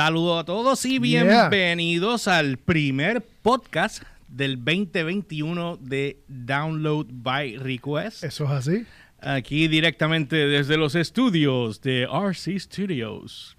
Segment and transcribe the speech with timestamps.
[0.00, 1.50] Saludos a todos y Yeah.
[1.50, 8.24] bienvenidos al primer podcast del 2021 de Download by Request.
[8.24, 8.86] Eso es así.
[9.20, 13.58] Aquí directamente desde los estudios de RC Studios.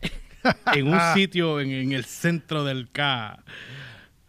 [0.72, 3.42] en un sitio en, en el centro del K.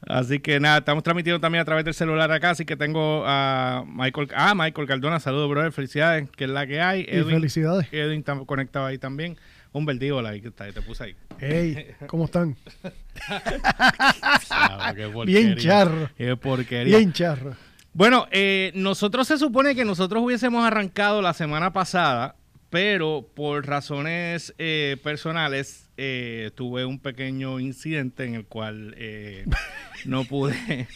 [0.08, 3.86] Así que nada, estamos transmitiendo también a través del celular acá, así que tengo a
[3.88, 7.02] Michael, ah, Michael Cardona, saludos, brother, felicidades, que es la que hay.
[7.02, 7.88] Y felicidades.
[7.92, 9.38] Edwin está conectado ahí también.
[9.74, 11.16] Un verdigo, la que está, ahí, te puse ahí.
[11.40, 12.56] Hey, ¿cómo están?
[14.50, 15.08] Ah, qué.
[15.26, 16.10] Bien charro.
[16.16, 16.98] Qué porquería.
[16.98, 17.56] Bien charro.
[17.94, 22.36] Bueno, eh, nosotros se supone que nosotros hubiésemos arrancado la semana pasada,
[22.70, 29.46] pero por razones eh, personales eh, tuve un pequeño incidente en el cual eh,
[30.06, 30.88] no pude.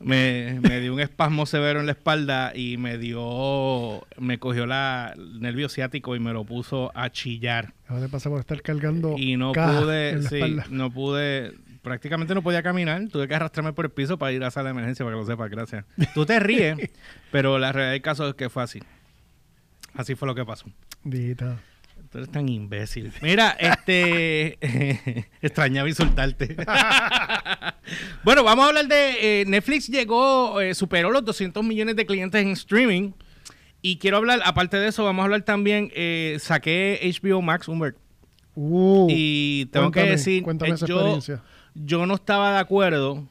[0.00, 5.12] Me, me dio un espasmo severo en la espalda y me dio, me cogió la,
[5.14, 7.74] el nervio ciático y me lo puso a chillar.
[7.86, 10.64] Ahora te pasa por estar cargando Y no pude, sí, espalda.
[10.70, 13.08] no pude, prácticamente no podía caminar.
[13.08, 15.20] Tuve que arrastrarme por el piso para ir a la sala de emergencia, para que
[15.20, 15.84] lo sepas, gracias.
[16.14, 16.78] Tú te ríes,
[17.30, 18.80] pero la realidad del caso es que fue así.
[19.94, 20.66] Así fue lo que pasó.
[21.04, 21.58] Dita.
[22.10, 23.12] Tú eres tan imbécil.
[23.22, 24.58] Mira, este.
[25.42, 26.56] extrañaba insultarte.
[28.24, 29.40] bueno, vamos a hablar de.
[29.42, 33.12] eh, Netflix llegó, eh, superó los 200 millones de clientes en streaming.
[33.82, 35.90] Y quiero hablar, aparte de eso, vamos a hablar también.
[35.94, 37.96] eh, saqué HBO Max, Humbert.
[38.56, 41.42] Uh, y tengo que cuéntame, decir, Cuéntame eh, esa yo, experiencia.
[41.74, 43.26] yo no estaba de acuerdo.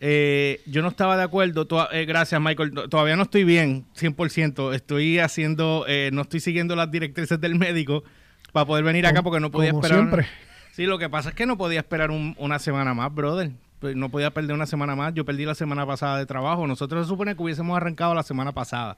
[0.00, 1.66] Eh, yo no estaba de acuerdo.
[1.92, 2.72] eh, gracias, Michael.
[2.72, 4.74] To- Todavía no estoy bien, 100%.
[4.74, 8.04] Estoy haciendo, eh, no estoy siguiendo las directrices del médico
[8.52, 10.04] para poder venir acá porque no podía Como esperar.
[10.04, 10.26] siempre.
[10.72, 13.50] Sí, lo que pasa es que no podía esperar un- una semana más, brother.
[13.80, 15.14] Pues No podía perder una semana más.
[15.14, 16.66] Yo perdí la semana pasada de trabajo.
[16.66, 18.96] Nosotros se supone que hubiésemos arrancado la semana pasada.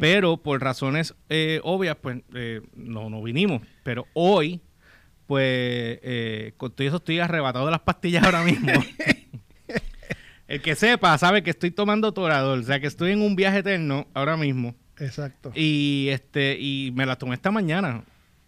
[0.00, 3.62] Pero por razones eh, obvias, pues eh, no, no vinimos.
[3.82, 4.60] Pero hoy,
[5.26, 5.44] pues,
[6.02, 8.72] eh, con todo eso estoy arrebatado de las pastillas ahora mismo.
[10.54, 13.58] El que sepa sabe que estoy tomando Toradol, o sea que estoy en un viaje
[13.58, 14.74] eterno ahora mismo.
[14.98, 15.50] Exacto.
[15.54, 18.04] Y este y me las tomé esta mañana.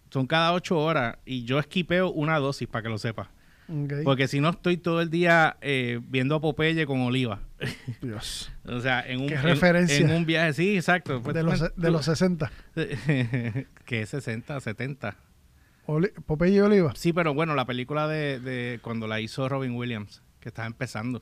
[0.09, 3.29] Son cada ocho horas y yo esquipeo una dosis para que lo sepa.
[3.67, 3.93] Ok.
[4.05, 7.41] Porque si no estoy todo el día eh, viendo a Popeye con oliva.
[8.01, 8.49] Dios.
[8.65, 9.97] o sea, en un, Qué en- referencia.
[9.97, 11.21] en un viaje, sí, exacto.
[11.21, 12.49] Pues, De los, de los 60.
[13.83, 15.17] que es 60, 70.
[15.87, 16.93] Oli- Popeye y Oliva.
[16.95, 21.21] Sí, pero bueno, la película de, de cuando la hizo Robin Williams, que estaba empezando.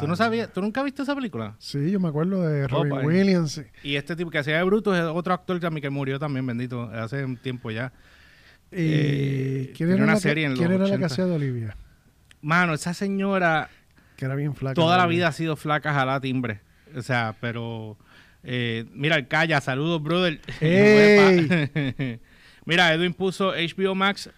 [0.00, 0.52] ¿Tú no sabías?
[0.52, 1.54] ¿Tú nunca viste esa película?
[1.58, 3.06] Sí, yo me acuerdo de Robin Opa, eh.
[3.06, 3.62] Williams.
[3.82, 6.82] Y este tipo que hacía de Brutus es otro actor también que murió también, bendito,
[6.92, 7.92] hace un tiempo ya.
[8.70, 11.06] Y Eh, ¿quién era, una la, serie en que, quién los era la que 80.
[11.06, 11.76] hacía de Olivia?
[12.42, 13.70] Mano, esa señora
[14.16, 14.74] Que era bien flaca.
[14.74, 16.60] toda la vida ha sido flaca, jalá timbre.
[16.96, 17.96] O sea, pero...
[18.42, 20.40] eh, mira, el Calla, saludos, brother.
[20.60, 22.20] ¡Ey!
[22.66, 24.30] mira, Edwin puso HBO Max,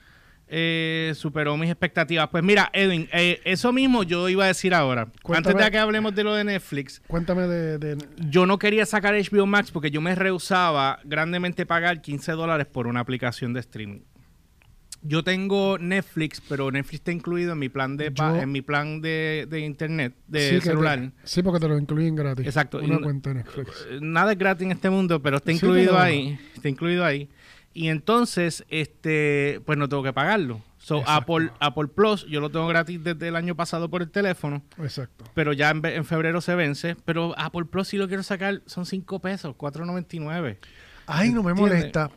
[0.48, 2.28] eh, superó mis expectativas.
[2.28, 5.08] Pues mira, Edwin, eh, eso mismo yo iba a decir ahora.
[5.22, 5.52] Cuéntame.
[5.52, 9.14] Antes de que hablemos de lo de Netflix, Cuéntame de, de- yo no quería sacar
[9.14, 14.00] HBO Max porque yo me rehusaba grandemente pagar 15 dólares por una aplicación de streaming.
[15.06, 19.02] Yo tengo Netflix, pero Netflix está incluido en mi plan de Yo- en mi plan
[19.02, 21.10] de, de internet, de Sí, que te- celular.
[21.24, 22.46] sí, porque te lo incluyen gratis.
[22.46, 22.78] Exacto.
[22.78, 23.86] Una Y cuenta de Netflix.
[24.00, 26.38] Nada es gratis en este mundo, pero está incluido ahí.
[26.54, 27.28] Está incluido ahí.
[27.74, 30.62] Y entonces, este, pues no tengo que pagarlo.
[30.78, 31.12] So, Exacto.
[31.34, 35.24] Apple, Apple Plus, yo lo tengo gratis desde el año pasado por el teléfono, Exacto.
[35.34, 36.94] pero ya en, en febrero se vence.
[37.04, 40.58] Pero Apple Plus, si lo quiero sacar, son 5 pesos, 4.99.
[41.06, 42.10] Ay, no me molesta.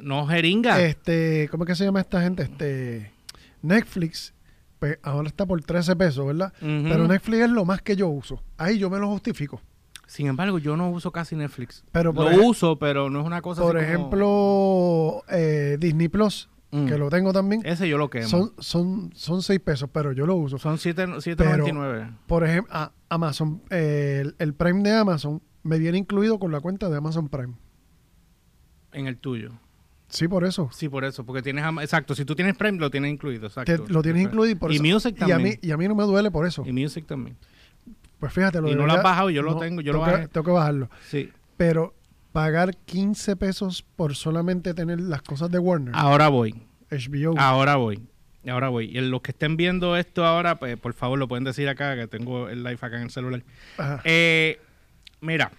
[0.00, 0.80] No jeringa.
[0.80, 2.44] Este, ¿cómo es que se llama esta gente?
[2.44, 3.12] Este,
[3.60, 4.34] Netflix,
[4.78, 6.52] pues ahora está por 13 pesos, ¿verdad?
[6.60, 8.42] Pero Netflix es lo más que yo uso.
[8.56, 9.60] Ahí yo me lo justifico.
[10.12, 11.84] Sin embargo, yo no uso casi Netflix.
[11.90, 16.08] Pero por lo ej- uso, pero no es una cosa Por así ejemplo, eh, Disney
[16.08, 16.86] Plus, Mm.
[16.86, 18.28] que lo tengo también, Ese yo lo quemo.
[18.28, 20.58] son, son, son 6 pesos, pero yo lo uso.
[20.58, 22.10] Son 7.99.
[22.26, 26.60] Por ejemplo, a- Amazon, eh, el, el Prime de Amazon me viene incluido con la
[26.60, 27.54] cuenta de Amazon Prime.
[28.92, 29.52] en el tuyo.
[30.08, 30.68] Sí, por eso.
[30.72, 33.84] Sí, por eso, porque tienes, Ama- exacto, si tú tienes Prime lo tienes incluido, exacto.
[33.88, 34.84] Lo tienes incluido y por y eso.
[34.84, 35.58] Music y a, también.
[35.62, 36.62] mí, y a mí no me duele por eso.
[36.66, 37.34] Y Music también.
[38.22, 40.12] Pues fíjate, lo Y no lo has bajado, yo lo tengo, yo lo tengo que-
[40.12, 40.28] bajé.
[40.28, 40.88] tengo que bajarlo.
[41.08, 41.28] Sí.
[41.56, 41.92] Pero
[42.30, 46.54] pagar 15 pesos por solamente tener las cosas de Warner, Ahora voy,
[46.88, 47.34] HBO.
[47.36, 48.00] ahora voy,
[48.48, 48.96] ahora voy.
[48.96, 52.06] Y los que estén viendo esto ahora, pues por favor lo pueden decir acá, que
[52.06, 53.42] tengo el live acá en el celular.
[53.76, 54.00] Ajá.
[54.04, 54.60] Eh,
[55.20, 55.50] mira,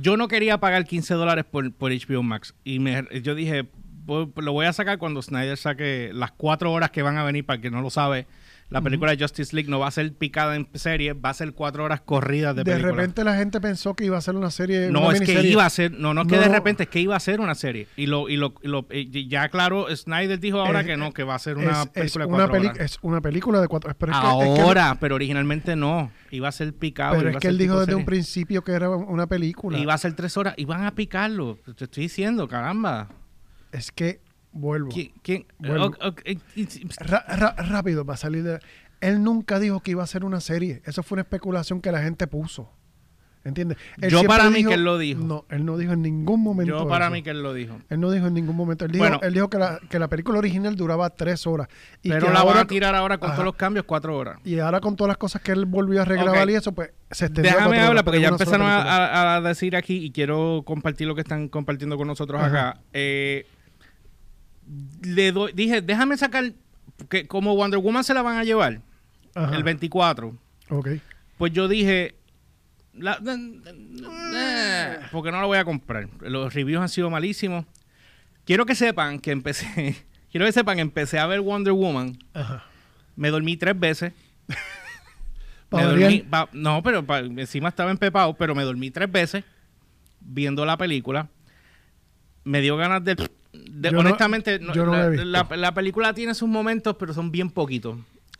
[0.00, 2.54] yo no quería pagar 15 dólares por, por HBO Max.
[2.64, 3.66] Y me, yo dije,
[4.04, 7.46] "Voy- lo voy a sacar cuando Snyder saque las cuatro horas que van a venir,
[7.46, 8.26] para el que no lo sabe.
[8.70, 11.54] La película de Justice League no va a ser picada en serie, va a ser
[11.54, 12.92] cuatro horas corridas de, De película.
[12.92, 14.90] repente la gente pensó que iba a ser una serie.
[14.90, 17.00] no, una es que iba a ser, no, no es que de repente, es que
[17.00, 17.88] iba a ser una serie.
[17.96, 21.12] Y lo, y lo, y lo- y ya claro, Snyder dijo ahora Es- que no,
[21.14, 22.78] que va a ser una es, película de cuatro horas.
[22.78, 23.90] es una película de cuatro.
[23.96, 26.10] Que- que- Ahora, pero originalmente no.
[26.30, 27.16] Iba a ser picado.
[27.16, 29.78] pero es que él dijo desde un principio que era una película.
[29.78, 30.52] Iba a ser tres horas.
[30.58, 31.58] Iban a picarlo.
[31.74, 33.08] Te estoy diciendo, caramba.
[33.72, 34.20] Es que
[34.58, 34.90] vuelvo.
[34.90, 35.12] ¿Quién?
[35.22, 35.92] quién- Vuelvo.
[36.24, 36.36] eh,
[37.00, 38.60] Ra- ra- rápido para salir de.
[39.00, 40.82] Él nunca dijo que iba a ser una serie.
[40.84, 42.72] Eso fue una especulación que la gente puso.
[43.44, 43.78] ¿Entiendes?
[44.02, 45.22] Él Yo para mí que él lo dijo.
[45.22, 46.80] No, él no dijo en ningún momento.
[46.80, 47.12] Yo para eso.
[47.12, 47.78] mí que él lo dijo.
[47.88, 48.84] Él no dijo en ningún momento.
[48.84, 49.20] Él dijo, Bueno.
[49.22, 51.68] él dijo que, la, que la película original duraba tres horas.
[52.02, 53.36] Y pero que la ahora, van a tirar ahora con Ajá.
[53.36, 54.38] todos los cambios cuatro horas.
[54.44, 57.26] Y ahora con todas las cosas que él volvió a regrabar y eso, pues se
[57.26, 57.52] extendió.
[57.52, 59.06] Déjame hablar horas, porque ya empezaron a, película.
[59.06, 62.70] a- a decir aquí y quiero compartir lo que están compartiendo con nosotros Ajá.
[62.70, 62.80] acá.
[62.92, 63.46] Eh,
[65.02, 66.52] le doy, dije, déjame sacar
[67.08, 68.80] que como Wonder Woman se la van a llevar
[69.34, 69.56] Ajá.
[69.56, 70.36] el 24.
[70.70, 70.88] Ok.
[71.38, 72.16] Pues yo dije,
[72.94, 73.20] la-
[74.34, 76.08] eh, porque no la voy a comprar.
[76.20, 77.64] Los reviews han sido malísimos.
[78.44, 79.96] Quiero que sepan que empecé,
[80.30, 82.18] quiero que sepan que empecé a ver Wonder Woman.
[82.34, 82.64] Ajá.
[83.16, 84.12] Me dormí tres veces.
[85.70, 89.44] Me dormí, pa- no, pero pa- encima estaba empepado, pero me dormí tres veces
[90.20, 91.28] viendo la película.
[92.44, 93.16] Me dio ganas de...
[93.52, 95.24] de- Yo no- honestamente, no- yo no la la, he visto.
[95.24, 97.96] la- la película tiene sus momentos, pero son bien poquitos.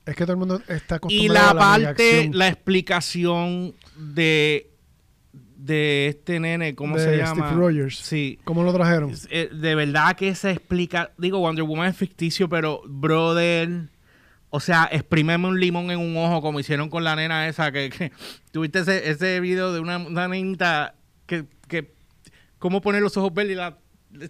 [0.06, 3.74] Es que todo el mundo está Y acostumbrado la a la parte, reacción la explicación
[3.96, 4.70] de,
[5.56, 7.46] de este nene, ¿cómo de se llama?
[7.48, 7.98] Steve Rogers.
[7.98, 8.38] Sí.
[8.44, 9.12] ¿Cómo lo trajeron?
[9.30, 11.12] Eh, de verdad que se explica.
[11.18, 13.88] Digo, Wonder Woman es ficticio, pero, brother.
[14.50, 17.70] O sea, exprímeme un limón en un ojo, como hicieron con la nena esa.
[17.70, 18.12] Que, que
[18.50, 20.94] tuviste ese, ese video de una, una nenita
[21.26, 21.92] que, que.
[22.58, 23.76] ¿Cómo poner los ojos verdes y la,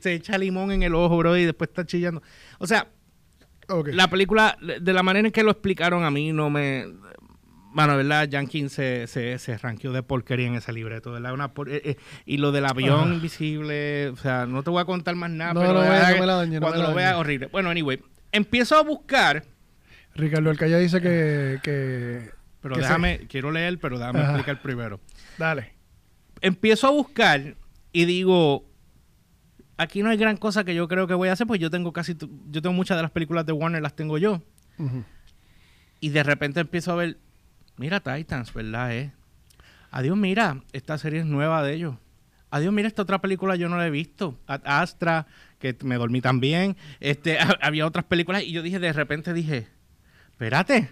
[0.01, 2.23] se echa limón en el ojo, bro, y después está chillando?
[2.59, 2.89] O sea,
[3.87, 6.87] la película, de la manera en que lo explicaron a mí, no me.
[7.75, 8.29] Bueno, ¿verdad?
[8.31, 11.35] Jenkins se, se, se ranqueó de porquería en ese libreto, ¿verdad?
[11.35, 13.15] Una por- eh, eh, y lo del avión Ajá.
[13.15, 15.93] invisible, o sea, no te voy a contar más nada, No, pero no, de no,
[15.93, 17.21] me la dañe, no cuando me la lo veas, dañe.
[17.21, 17.47] horrible.
[17.53, 18.01] Bueno, anyway,
[18.33, 19.45] empiezo a buscar,
[20.15, 21.59] Ricardo Alcaya dice que.
[21.63, 22.31] que
[22.63, 24.31] pero que se- déjame, quiero leer, pero déjame Ajá.
[24.33, 24.99] explicar primero.
[25.37, 25.75] Dale.
[26.41, 27.55] Empiezo a buscar
[27.93, 28.68] y digo,
[29.79, 31.93] aquí no hay gran cosa que yo creo que voy a hacer, pues yo tengo
[31.93, 32.17] casi,
[32.51, 34.43] yo tengo muchas de las películas de Warner, las tengo yo.
[36.01, 37.19] Y de repente empiezo a ver,
[37.77, 38.95] mira Titans, ¿verdad?
[38.95, 39.13] Eh?
[39.91, 41.95] Adiós, mira, esta serie es nueva de ellos.
[42.51, 44.39] Adiós, mira, esta otra película yo no la he visto.
[44.47, 45.27] Astra,
[45.59, 46.77] que me dormí también.
[47.01, 49.69] Este, había otras películas y yo dije, de repente dije,
[50.31, 50.91] espérate,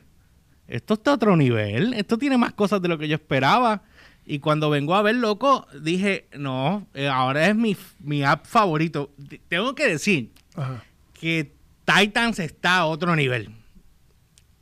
[0.68, 1.94] esto está a otro nivel.
[1.94, 3.82] Esto tiene más cosas de lo que yo esperaba.
[4.26, 9.12] Y cuando vengo a ver, loco, dije, no, eh, ahora es mi, mi app favorito.
[9.28, 10.82] T- Tengo que decir Ajá.
[11.12, 11.52] que
[11.84, 13.50] Titans está a otro nivel.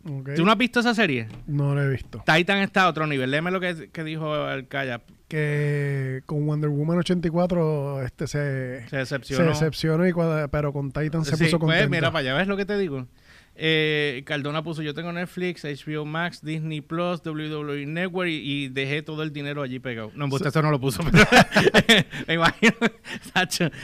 [0.06, 0.34] Ok.
[0.36, 1.28] ¿Tú no has visto esa serie?
[1.46, 2.22] No lo he visto.
[2.26, 3.30] Titan está a otro nivel.
[3.30, 5.00] Léeme lo que, que dijo Alcaya.
[5.28, 9.48] Que con Wonder Woman 84 este se, Se se decepcionó.
[9.48, 10.12] decepcionó, y
[10.50, 11.90] pero con Titan se Sí, puso pues, contento.
[11.90, 13.06] mira para allá, ¿ves lo que te digo?
[13.56, 19.02] Eh, Cardona puso, yo tengo Netflix, HBO Max, Disney Plus, WWE Network y, y dejé
[19.02, 20.10] todo el dinero allí pegado.
[20.16, 21.24] No, eso no lo puso, pero
[22.26, 22.74] me imagino.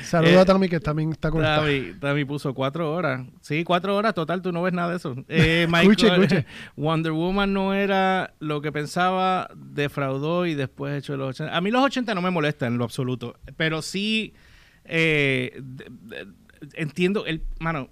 [0.03, 1.63] Saludos Eh, a Tami que también está conectado.
[1.63, 3.25] Tami, Tami puso cuatro horas.
[3.43, 5.15] Sí, cuatro horas total, tú no ves nada de eso.
[5.29, 6.47] Eh, Escuche, Michael, escuche.
[6.77, 11.57] Wonder Woman no era lo que pensaba, defraudó y después hecho los 80.
[11.57, 14.35] A mí los 80 no me molestan en lo absoluto, pero sí
[14.85, 16.27] eh, de- de-
[16.75, 17.89] entiendo, el mano,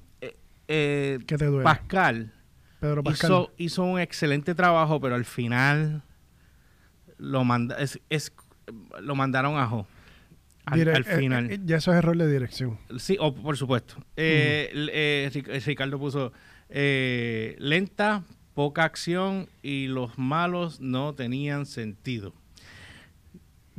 [0.68, 1.64] eh, ¿Qué te duele?
[1.64, 2.32] Pascal,
[2.80, 3.30] Pedro Pascal.
[3.30, 6.02] hizo, hizo un excelente trabajo, pero al final
[7.18, 8.32] lo, manda, es, es-
[9.00, 9.86] lo mandaron a Jo.
[10.66, 11.50] Al, eh, final.
[11.50, 12.78] eh, ya eso es error de dirección.
[12.98, 13.96] Sí, o por supuesto.
[14.16, 15.30] Eh,
[15.64, 16.32] Ricardo puso
[16.68, 18.22] lenta,
[18.52, 22.34] poca acción y los malos no tenían sentido.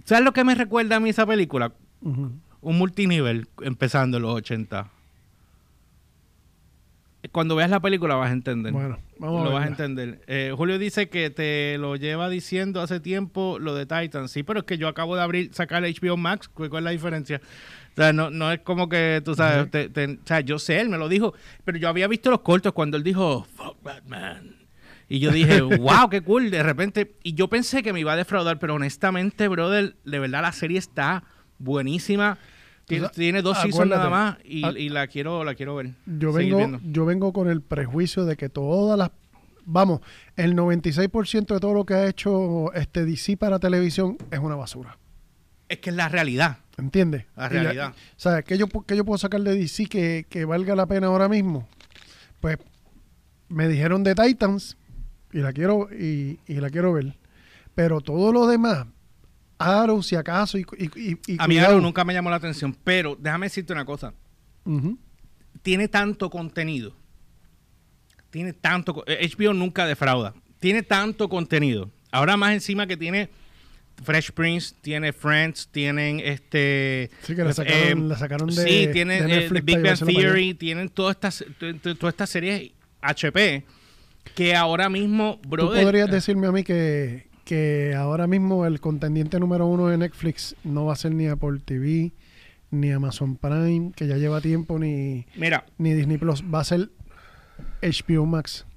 [0.06, 1.74] ¿Sabes lo que me recuerda a mí esa película?
[2.02, 2.42] Un
[2.78, 4.90] multinivel empezando en los 80.
[7.34, 8.72] Cuando veas la película vas a entender.
[8.72, 10.22] Bueno, vamos lo a vas a entender.
[10.28, 14.30] Eh, Julio dice que te lo lleva diciendo hace tiempo lo de Titan.
[14.30, 16.48] Sí, pero es que yo acabo de abrir, sacar HBO Max.
[16.48, 17.42] ¿Cuál es la diferencia?
[17.92, 19.70] O sea, no, no es como que tú sabes.
[19.70, 21.34] Te- o sea, yo sé, él me lo dijo.
[21.66, 24.56] Pero yo había visto los cortos cuando él dijo, fuck Batman.
[25.10, 26.50] Y yo dije, wow, qué cool.
[26.50, 30.42] De repente, y yo pensé que me iba a defraudar, pero honestamente, brother, de verdad
[30.44, 31.24] la serie está
[31.58, 32.38] buenísima.
[33.14, 35.92] Tiene, dos seasons nada más y, al- y la quiero la quiero ver.
[36.06, 39.12] Yo vengo, yo vengo con el prejuicio de que todas las
[39.66, 40.02] vamos,
[40.36, 44.98] el 96% de todo lo que ha hecho este DC para televisión es una basura.
[45.68, 46.58] Es que es la realidad.
[46.78, 47.26] ¿Entiendes?
[47.36, 47.94] La realidad.
[48.16, 48.44] ¿Sabes?
[48.46, 51.68] ¿Qué yo, qué yo puedo sacar de DC que, que valga la pena ahora mismo?
[52.40, 52.58] Pues
[53.50, 54.78] me dijeron de Titans,
[55.32, 57.18] y la quiero y, y la quiero ver.
[57.76, 58.88] Pero todo lo demás,
[59.60, 61.58] Arrow, si acaso, y, y, y- A mí.
[61.60, 64.14] Arrow nunca me llamó la atención, pero déjame decirte una cosa.
[65.62, 66.96] Tiene tanto contenido.
[68.30, 68.94] Tiene tanto...
[68.94, 70.34] co- eh, HBO nunca defrauda.
[70.60, 71.90] Tiene tanto contenido.
[72.12, 73.30] Ahora más encima que tiene
[74.04, 77.10] Fresh Prince, tiene Friends, tienen este...
[77.24, 79.98] Sí, que la sacaron- la sacaron de- Sí, tienen de eh, Big Bang.
[80.06, 81.44] Theory, tienen todas estas,
[81.82, 83.66] todas estas series HP
[84.36, 85.84] que ahora mismo, Tú brother...
[85.84, 90.86] podrías decirme a mí que, que ahora mismo el contendiente número uno de Netflix no
[90.86, 92.12] va a ser ni Apple TV,
[92.70, 96.90] ni Amazon Prime, que ya lleva tiempo, ni, Mira, ni Disney Plus, va a ser
[97.82, 98.68] HBO Max.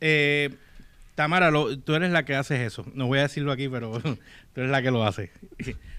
[0.00, 0.50] Eh,
[1.14, 2.84] Tamara, lo- tú eres la que haces eso.
[2.92, 4.18] No voy a decirlo aquí, pero tú
[4.56, 5.30] eres la que lo hace.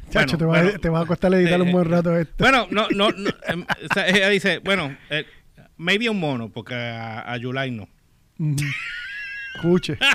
[0.09, 2.33] Chacho, te, va, a- bueno, te va a costar editar un eh, buen rato esto.
[2.37, 5.23] Bueno, no, no, no, em, o sea, ella dice, bueno, eh,
[5.77, 7.87] maybe un mono, porque a, a Yulai no.
[9.55, 9.97] Escuche.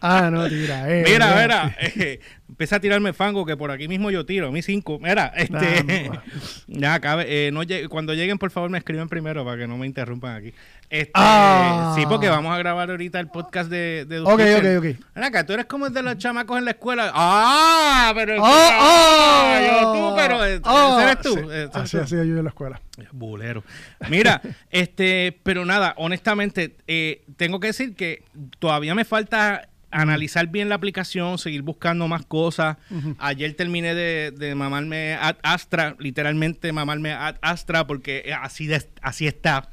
[0.00, 0.88] Ah, no, tira.
[0.88, 2.20] eh, mira, mira, eh,
[2.58, 4.98] empieza a tirarme fango, que por aquí mismo yo tiro, a mí cinco.
[5.00, 6.10] Mira, este,
[6.66, 9.86] ya cabe, eh, no cuando lleguen, por favor, me escriben primero para que no me
[9.86, 10.52] interrumpan aquí.
[10.90, 11.92] Este, Ah.
[11.96, 14.78] Sí, porque vamos a grabar ahorita el podcast de, de Ok, Kitchen.
[14.78, 15.24] ok, ok.
[15.24, 17.12] Acá, tú eres como el de los chamacos en la escuela.
[17.14, 18.10] ¡Ah!
[18.16, 18.42] Pero.
[18.42, 18.48] ¡Oh, oh!
[18.48, 20.44] ah, yo tú, pero.
[20.44, 21.34] eh, Oh, eres tú.
[21.34, 22.24] sí, ese eres Así tú.
[22.24, 22.80] yo en la escuela.
[23.12, 23.62] Bulero.
[24.08, 28.24] Mira, este, pero nada, honestamente, eh, tengo que decir que
[28.58, 32.76] todavía me falta analizar bien la aplicación, seguir buscando más cosas.
[33.18, 39.26] Ayer terminé de, de mamarme Ad Astra, literalmente mamarme Ad Astra, porque así, de- así
[39.26, 39.70] está.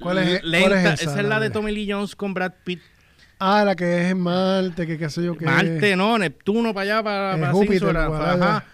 [0.00, 0.68] ¿Cuál es- Lenta.
[0.68, 2.80] cuál es esa, es la de Tommy Lee Jones con Brad Pitt.
[3.38, 5.44] Ah, la que es en Marte, que qué sé yo qué.
[5.46, 8.64] Marte, no, Neptuno para allá, para, Eh, para Júpiter, Císora, por ajá.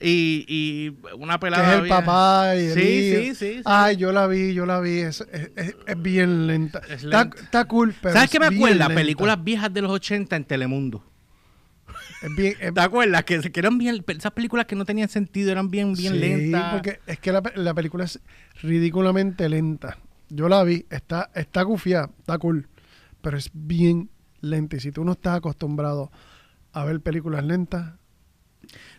[0.00, 1.68] Y, y una Que pelada.
[1.70, 3.62] es el bien- papá y el Sí, sí, sí, sí.
[3.64, 4.98] Ay, yo la vi, yo la vi.
[4.98, 6.80] Es, es- es- es bien lenta.
[6.88, 8.12] Es Está, cool, pero.
[8.14, 8.88] ¿Sabes es qué me acuerda?
[8.88, 8.94] lenta.
[8.94, 11.04] Películas viejas de los 80 en Telemundo.
[12.36, 13.24] Bien, ¿Te acuerdas?
[13.24, 16.72] Que, que eran bien, esas películas que no tenían sentido, eran bien, bien sí, lentas.
[16.72, 18.18] porque es que la película es
[18.62, 19.98] ridículamente lenta.
[20.30, 22.68] Yo la vi, está, está gufiada, está cool,
[23.20, 24.10] pero es bien
[24.40, 24.76] lenta.
[24.76, 26.10] Y si tú no estás acostumbrado
[26.72, 27.92] a ver películas lentas,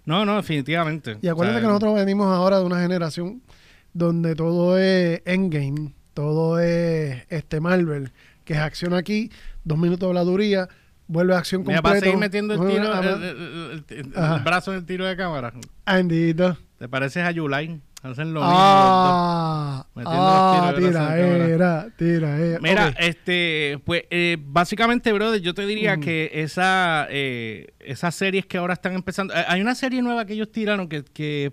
[0.06, 1.18] No, no, definitivamente.
[1.22, 3.42] Y acuérdate O sea, que nosotros venimos ahora de una generación
[3.94, 8.12] donde todo es Endgame, todo es este Marvel,
[8.44, 9.32] que es acción aquí,
[9.64, 10.70] dos minutos de habladuría,
[11.08, 11.82] vuelve a acción completa.
[11.82, 15.54] para seguir metiendo el tiro, Ah, el, el- brazo en el tiro de cámara.
[15.86, 16.58] Andito.
[16.78, 17.80] ¿Te pareces a Yulai?
[18.12, 18.56] Hacen lo mismo.
[18.56, 22.38] Ah, ah, tiraera, tiraera.
[22.38, 22.62] los dos.
[22.62, 26.02] Mira, este, pues, eh, básicamente, brother, yo te diría Ujú.
[26.02, 29.34] que esa, eh, esas series que ahora están empezando.
[29.34, 31.52] eh, Hay una serie nueva que ellos tiraron que, que,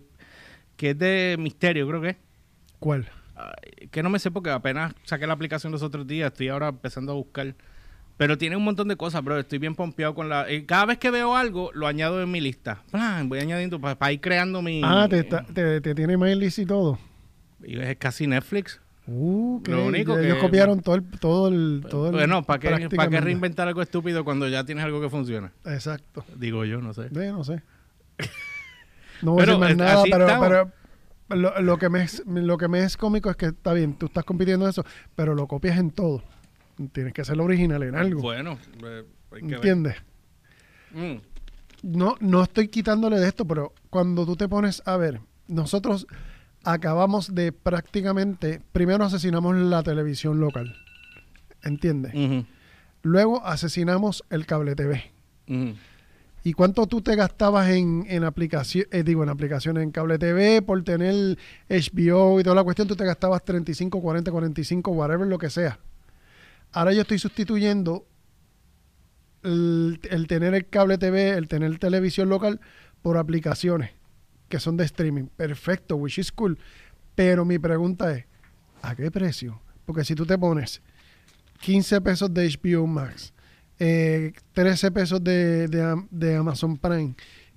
[0.77, 2.17] que es de misterio, creo que.
[2.79, 3.09] ¿Cuál?
[3.91, 7.13] Que no me sé porque apenas saqué la aplicación los otros días, estoy ahora empezando
[7.13, 7.55] a buscar.
[8.17, 9.39] Pero tiene un montón de cosas, bro.
[9.39, 10.49] Estoy bien pompeado con la.
[10.49, 12.83] eh, cada vez que veo algo, lo añado en mi lista.
[12.91, 14.81] Plan, voy añadiendo para ir creando mi.
[14.85, 16.99] Ah, te, está- te, te tiene mail y todo.
[17.65, 18.81] y es casi Netflix.
[19.07, 22.61] Uh, Lo que único ellos que- copiaron todo el, todo el, todo el bueno, ¿para
[22.61, 25.53] qué, ¿para qué reinventar algo estúpido cuando ya tienes algo que funciona?
[25.65, 26.25] Exacto.
[26.37, 27.09] Digo yo, no sé.
[27.11, 27.63] No sé.
[29.23, 30.71] No voy a decir más nada, pero, pero
[31.41, 34.07] lo, lo que me es, lo que me es cómico es que está bien, tú
[34.07, 36.23] estás compitiendo eso, pero lo copias en todo.
[36.89, 38.21] Tienes que ser original en algo.
[38.21, 39.55] Bueno, eh, hay que ver.
[39.55, 39.97] ¿Entiendes?
[40.93, 41.17] Mm.
[41.83, 46.07] No, no estoy quitándole de esto, pero cuando tú te pones a ver, nosotros
[46.65, 50.77] acabamos de prácticamente, primero asesinamos la televisión local.
[51.63, 52.13] ¿Entiendes?
[53.03, 55.13] Luego asesinamos el cable TV.
[56.45, 60.61] ¿Y cuánto tú te gastabas en, en aplicación, eh, digo, en aplicaciones, en cable TV,
[60.63, 65.39] por tener HBO y toda la cuestión, tú te gastabas 35, 40, 45, whatever, lo
[65.39, 65.79] que sea.
[66.73, 68.07] Ahora yo estoy sustituyendo
[69.43, 72.61] el, el tener el cable TV, el tener televisión local,
[73.03, 73.91] por aplicaciones
[74.49, 75.27] que son de streaming.
[75.37, 76.59] Perfecto, which is cool.
[77.15, 78.25] Pero mi pregunta es,
[78.83, 79.61] ¿a qué precio?
[79.85, 80.81] Porque si tú te pones
[81.61, 83.33] 15 pesos de HBO Max,
[83.79, 87.15] eh, 13 pesos de, de Am- de Amazon Prime,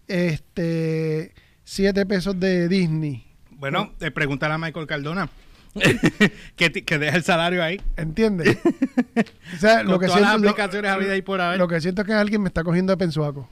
[0.08, 3.26] este 7 pesos de Disney.
[3.52, 5.30] Bueno, eh, pregúntale a Michael Cardona.
[6.56, 7.82] que, que deja el salario ahí.
[7.98, 8.58] ¿Entiendes?
[9.56, 11.60] o sea, Con lo que, todas las siento, lo- aplicaciones habidas y por haber.
[11.60, 13.50] lo que siento es que alguien me está cogiendo de pensuaco.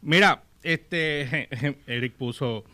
[0.00, 1.48] Mira, este
[1.86, 2.64] Eric puso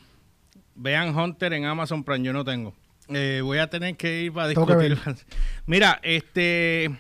[0.75, 2.75] vean Hunter en Amazon Prime, yo no tengo.
[3.09, 4.97] Eh, voy a tener que ir para discutir.
[5.67, 6.91] Mira, este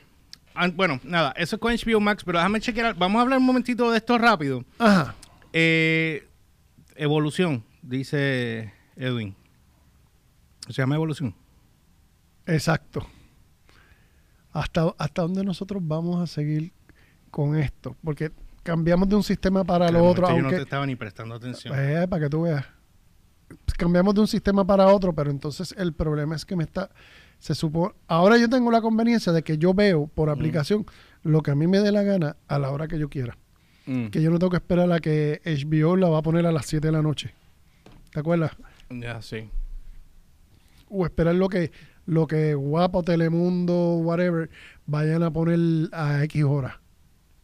[0.75, 2.95] bueno, nada, eso es con HBO Max, pero déjame chequear.
[2.97, 4.65] Vamos a hablar un momentito de esto rápido.
[4.79, 5.15] Ajá.
[5.53, 6.27] Eh,
[6.97, 9.35] evolución, dice Edwin.
[10.69, 11.35] Se llama evolución.
[12.55, 13.07] Exacto.
[14.53, 16.73] ¿Hasta, ¿Hasta dónde nosotros vamos a seguir
[17.31, 17.97] con esto?
[18.03, 20.27] Porque cambiamos de un sistema para el otro.
[20.27, 21.75] Yo aunque, no te estaba ni prestando atención.
[21.79, 22.65] Eh, para que tú veas.
[23.77, 26.91] Cambiamos de un sistema para otro, pero entonces el problema es que me está.
[27.39, 27.95] Se supone.
[28.07, 30.33] Ahora yo tengo la conveniencia de que yo veo por Mm.
[30.33, 30.87] aplicación
[31.23, 33.37] lo que a mí me dé la gana a la hora que yo quiera.
[33.87, 34.09] Mm.
[34.09, 36.67] Que yo no tengo que esperar a que HBO la va a poner a las
[36.67, 37.33] 7 de la noche.
[38.13, 38.53] ¿Te acuerdas?
[38.91, 39.49] Ya, sí.
[40.93, 41.71] o esperar lo que
[42.11, 44.51] lo que Guapo, Telemundo, whatever,
[44.85, 46.75] vayan a poner a X horas.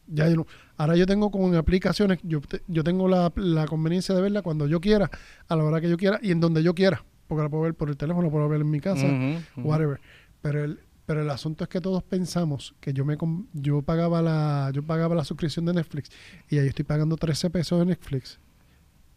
[0.07, 0.47] Ya yo no.
[0.75, 4.81] Ahora yo tengo con aplicaciones, yo, yo tengo la, la conveniencia de verla cuando yo
[4.81, 5.09] quiera,
[5.47, 7.05] a la hora que yo quiera y en donde yo quiera.
[7.27, 9.07] Porque la puedo ver por el teléfono, la puedo ver en mi casa,
[9.55, 10.01] whatever.
[10.41, 13.17] Pero el, pero el asunto es que todos pensamos que yo me
[13.53, 16.09] yo pagaba la yo pagaba la suscripción de Netflix
[16.49, 18.39] y ahí estoy pagando 13 pesos de Netflix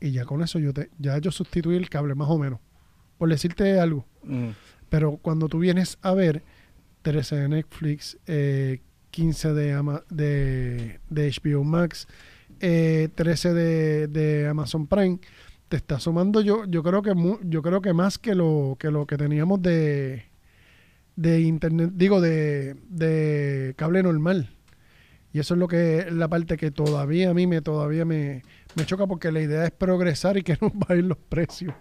[0.00, 2.60] y ya con eso yo te ya yo sustituí el cable más o menos
[3.18, 4.48] por decirte algo Mm.
[4.90, 6.42] Pero cuando tú vienes a ver
[7.02, 8.80] 13 de Netflix, eh,
[9.10, 12.06] 15 de, de, de HBO Max,
[12.60, 15.18] eh, 13 de, de Amazon Prime,
[15.68, 19.06] te está sumando yo, yo creo que yo creo que más que lo que lo
[19.06, 20.30] que teníamos de
[21.16, 24.50] de internet, digo de, de cable normal.
[25.32, 28.42] Y eso es lo que la parte que todavía a mí me todavía me,
[28.74, 31.74] me choca porque la idea es progresar y que nos bajen los precios.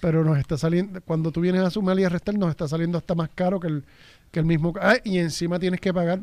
[0.00, 2.98] Pero nos está saliendo, cuando tú vienes a sumar y a restar, nos está saliendo
[2.98, 3.84] hasta más caro que el,
[4.30, 4.72] que el mismo.
[4.80, 6.20] Ah, y encima tienes que pagar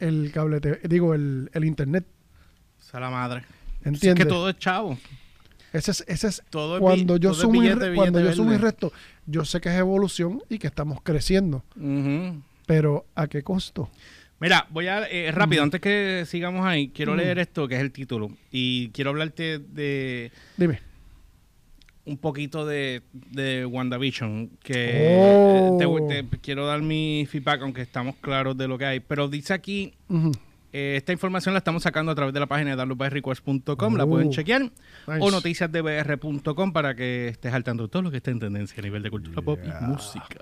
[0.00, 2.04] el cable, digo, el, el internet.
[2.80, 3.42] Esa es la madre.
[3.84, 4.20] ¿Entiendes?
[4.20, 4.98] Es que todo es chavo.
[5.72, 8.58] Ese es, ese es Todo cuando yo todo sumo y billete, cuando yo sumo y
[8.58, 8.92] resto,
[9.24, 11.64] yo sé que es evolución y que estamos creciendo.
[12.66, 13.90] Pero ¿a qué costo?
[14.40, 17.16] Mira, voy a eh, rápido, antes que sigamos ahí, quiero Mm.
[17.16, 18.32] leer esto, que es el título.
[18.50, 20.80] Y quiero hablarte de Dime.
[22.04, 25.78] Un poquito de, de WandaVision, que Oh.
[25.80, 29.00] eh, te- te quiero dar mi feedback, aunque estamos claros de lo que hay.
[29.00, 29.94] Pero dice aquí,
[30.72, 34.08] eh, esta información la estamos sacando a través de la página de darlobyrequest.com, la Oh.
[34.08, 34.72] pueden chequear, Nice.
[35.20, 38.82] o noticiasdbr.com para que estés al tanto de todo lo que está en tendencia a
[38.82, 40.38] nivel de cultura pop y música.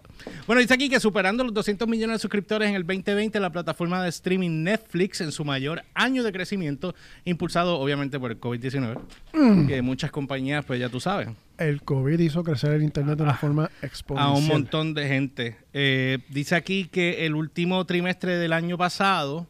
[0.47, 4.03] Bueno, dice aquí que superando los 200 millones de suscriptores en el 2020, la plataforma
[4.03, 6.95] de streaming Netflix en su mayor año de crecimiento,
[7.25, 8.99] impulsado obviamente por el COVID-19,
[9.33, 9.67] Mm.
[9.67, 11.29] que muchas compañías, pues ya tú sabes,
[11.61, 14.35] El COVID hizo crecer el internet de una forma a exponencial.
[14.37, 15.59] un montón de gente.
[15.75, 19.47] Eh, dice aquí que el último trimestre del año pasado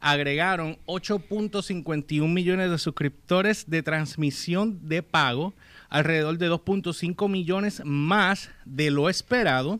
[0.00, 5.52] agregaron 8.51 millones de suscriptores de transmisión de pago,
[5.90, 9.78] alrededor de 2.5 millones más de lo esperado,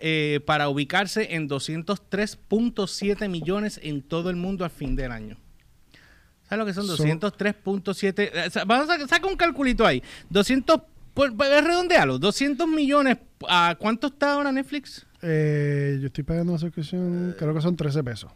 [0.00, 5.36] eh, para ubicarse en 203.7 millones en todo el mundo al fin del año.
[6.48, 6.86] ¿Sabes lo que son?
[6.88, 8.30] Son- 203.7.
[8.34, 10.02] eh, Vamos a sacar un calculito ahí.
[10.28, 10.80] 200,
[11.14, 12.18] pues, pues, redondealo.
[12.18, 13.18] 200 millones.
[13.48, 15.06] ¿A cuánto está ahora Netflix?
[15.22, 18.30] Eh, yo estoy pagando la suscripción, creo que son 13 pesos.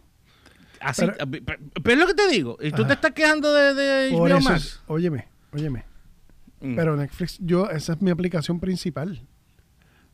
[0.80, 2.56] Así, Pero- eh, pero, pero es lo que te digo.
[2.60, 2.86] Y tú Ajá.
[2.88, 4.80] te estás quejando de, de Por HBO eso Max.
[4.86, 5.84] óyeme, óyeme.
[6.60, 6.76] Mm.
[6.76, 9.20] Pero Netflix, yo, esa es mi aplicación principal.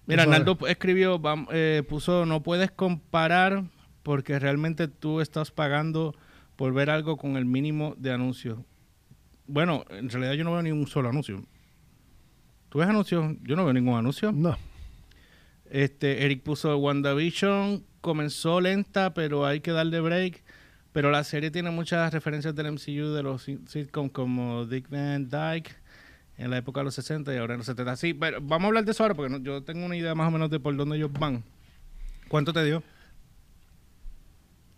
[0.07, 0.23] Mira.
[0.25, 3.65] Arnaldo escribió, eh, puso, no puedes comparar
[4.03, 6.15] porque realmente tú estás pagando
[6.57, 8.59] por ver algo con el mínimo de anuncios.
[9.47, 11.43] Bueno, en realidad yo no veo ni un solo anuncio.
[12.75, 13.37] ¿Tú ves anuncios?
[13.45, 14.33] Yo no veo ningún anuncio.
[14.33, 14.59] No.
[15.71, 20.43] Este, Eric puso WandaVision, comenzó lenta, pero hay que darle break.
[20.93, 25.29] Pero la serie tiene muchas referencias del MCU de los sit- sitcoms como Dick Van
[25.29, 25.71] Dyke
[26.37, 27.95] en la época de los 60 y ahora en los 70.
[27.95, 30.27] Sí, pero vamos a hablar de eso ahora porque no- yo tengo una idea más
[30.27, 31.45] o menos de por dónde ellos van.
[32.27, 32.83] ¿Cuánto te dio?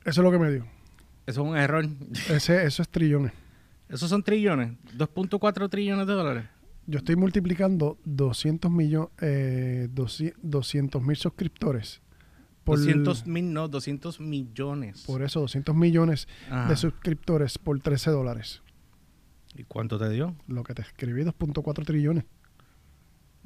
[0.04, 0.66] Eso es lo que me dio.
[1.26, 1.86] Eso es un error.
[2.28, 3.32] Ese, eso es trillones.
[3.88, 6.44] Esos son trillones, 2.4 trillones de dólares.
[6.86, 12.00] Yo estoy multiplicando 200 millones, eh, 200 mil suscriptores.
[12.62, 15.04] Por, 200 mil, no, 200 millones.
[15.06, 16.68] por eso, 200 millones Ajá.
[16.68, 18.62] de suscriptores por 13 dólares.
[19.54, 20.36] ¿Y cuánto te dio?
[20.48, 22.24] Lo que te escribí, 2.4 trillones.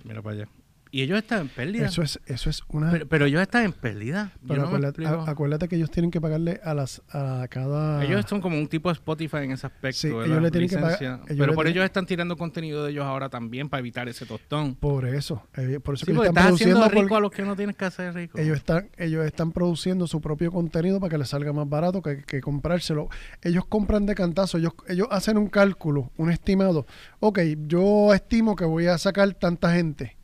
[0.04, 0.48] Mira para allá.
[0.92, 1.86] Y ellos están en pérdida.
[1.86, 2.90] Eso es, eso es una...
[2.90, 4.32] Pero, pero ellos están en pérdida.
[4.46, 8.04] Pero no acuérdate, a- acuérdate que ellos tienen que pagarle a las a cada...
[8.04, 9.98] Ellos son como un tipo de Spotify en ese aspecto.
[10.00, 13.28] Sí, ellos le tienen que pagar- Pero por ellos están tirando contenido de ellos ahora
[13.28, 14.74] también para evitar ese tostón.
[14.74, 15.46] Por eso.
[15.56, 17.54] eh, por eso Sí, que porque ellos están estás haciendo rico a los que no
[17.54, 18.38] tienes que hacer rico.
[18.38, 22.24] ellos están, ellos están produciendo su propio contenido para que les salga más barato que,
[22.24, 23.08] que comprárselo.
[23.42, 26.84] Ellos compran de cantazo, ellos, ellos hacen un cálculo, un estimado.
[27.20, 30.16] Ok, yo estimo que voy a sacar tanta gente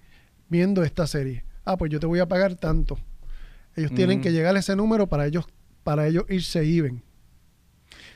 [0.49, 1.45] viendo esta serie.
[1.65, 2.99] Ah, pues yo te voy a pagar tanto.
[3.75, 4.23] Ellos tienen Mm.
[4.23, 5.47] que llegar a ese número para ellos,
[5.85, 7.03] para ellos irse even.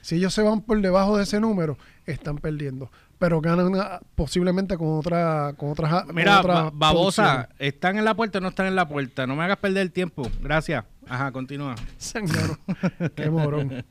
[0.01, 2.91] Si ellos se van por debajo de ese número, están perdiendo.
[3.19, 7.51] Pero ganan ah, posiblemente con otra, con otras, Mira, otras ba- babosa.
[7.59, 9.27] ¿están en la puerta o no están en la puerta?
[9.27, 10.23] No me hagas perder el tiempo.
[10.43, 10.85] Gracias.
[11.07, 11.75] Ajá, continúa.
[12.01, 12.59] Zángano.
[13.15, 13.85] Qué morón.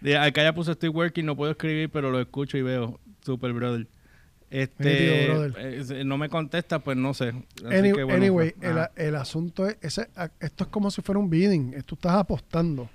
[0.00, 3.00] De- Acá ya puso estoy working, no puedo escribir, pero lo escucho y veo.
[3.22, 3.88] Super brother.
[4.50, 5.26] Este,
[6.00, 7.28] eh, no me contesta, pues no sé.
[7.64, 10.08] Así Any- que, bueno, anyway, pues, el, asunto es, ese,
[10.40, 12.88] esto es como si fuera un bidding, tú estás apostando.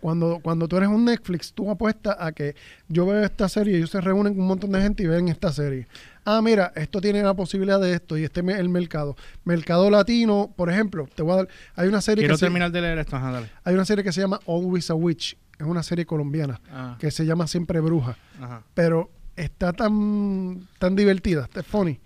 [0.00, 2.54] Cuando, cuando tú eres un Netflix, tú apuestas a que
[2.88, 5.50] yo veo esta serie, ellos se reúnen con un montón de gente y ven esta
[5.52, 5.86] serie.
[6.24, 9.16] Ah, mira, esto tiene la posibilidad de esto y este es el mercado.
[9.44, 12.70] Mercado latino, por ejemplo, te voy a dar, hay una serie Quiero que se, terminar
[12.70, 13.50] de leer esto, ajá, dale.
[13.64, 17.10] hay una serie que se llama Always a Witch, es una serie colombiana Ajá, que
[17.10, 18.16] se llama Siempre Bruja.
[18.40, 18.62] ajá.
[18.74, 22.00] pero está tan, tan divertida, está funny,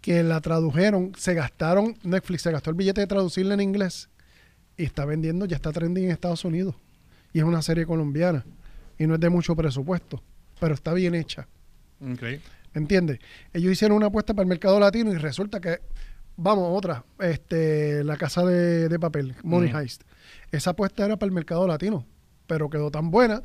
[0.00, 4.08] que la tradujeron, se gastaron, Netflix se gastó el billete de traducirla en inglés
[4.76, 6.74] y está vendiendo, ya está trending en Estados Unidos.
[7.32, 8.44] Y es una serie colombiana
[8.98, 10.22] y no es de mucho presupuesto,
[10.58, 11.46] pero está bien hecha,
[12.00, 12.22] Ok.
[12.74, 13.18] ¿entiendes?
[13.52, 15.80] Ellos hicieron una apuesta para el mercado latino y resulta que,
[16.36, 19.70] vamos, otra, este, la casa de, de papel, Money.
[19.74, 20.02] Heist.
[20.50, 22.06] Esa apuesta era para el mercado latino,
[22.46, 23.42] pero quedó tan buena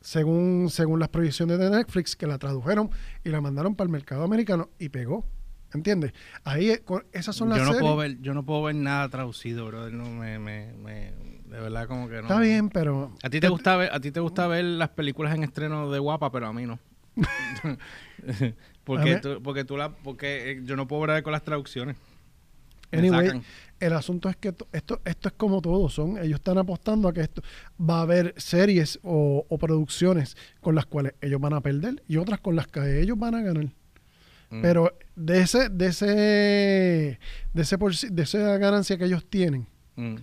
[0.00, 2.90] según, según las proyecciones de Netflix, que la tradujeron
[3.24, 5.26] y la mandaron para el mercado americano y pegó.
[5.72, 6.12] ¿Entiendes?
[6.42, 6.76] Ahí,
[7.12, 7.82] esas son las Yo no, series.
[7.82, 9.92] puedo ver, yo no puedo ver nada traducido, brother.
[9.92, 11.12] No, me, me, me-
[11.44, 12.22] de verdad como que no.
[12.22, 13.14] Está bien, pero...
[13.22, 15.98] A ti te gusta ver, a ti te gusta ver las películas en estreno de
[16.00, 16.80] guapa, pero a mí no.
[18.84, 21.96] porque, tú, porque tú la, porque eh, yo no puedo ver con las traducciones.
[22.92, 23.42] Anyway, sacan.
[23.78, 27.12] el asunto es que to- esto, esto es como todo, son, ellos están apostando a
[27.12, 27.42] que esto
[27.80, 32.16] va a haber series o, o producciones con las cuales ellos van a perder y
[32.16, 33.66] otras con las que ellos van a ganar.
[34.50, 34.62] Mm.
[34.62, 36.06] Pero de ese, de ese,
[37.54, 40.16] de ese por- de esa ganancia que ellos tienen Mm.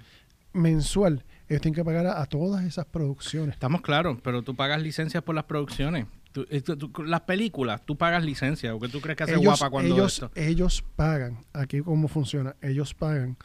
[0.53, 3.53] mensual, ellos tienen que pagar a, a todas esas producciones.
[3.53, 6.05] Estamos claros, pero tú pagas licencias por las producciones.
[6.37, 8.75] Tú- esto- tú- las películas, tú pagas licencia.
[8.75, 10.31] ¿O qué tú crees que hace ellos, guapa cuando ellos, esto?
[10.35, 13.37] ellos pagan, aquí cómo funciona, ellos pagan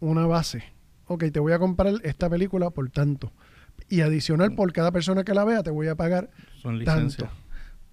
[0.00, 0.64] una base.
[1.06, 3.32] Ok, te voy a comprar esta película por tanto.
[3.88, 6.28] Y adicional, por cada persona que la vea, te voy a pagar
[6.60, 7.28] Son licencias.
[7.30, 7.34] tanto.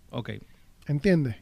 [0.10, 0.30] Ok.
[0.88, 1.36] ¿Entiendes?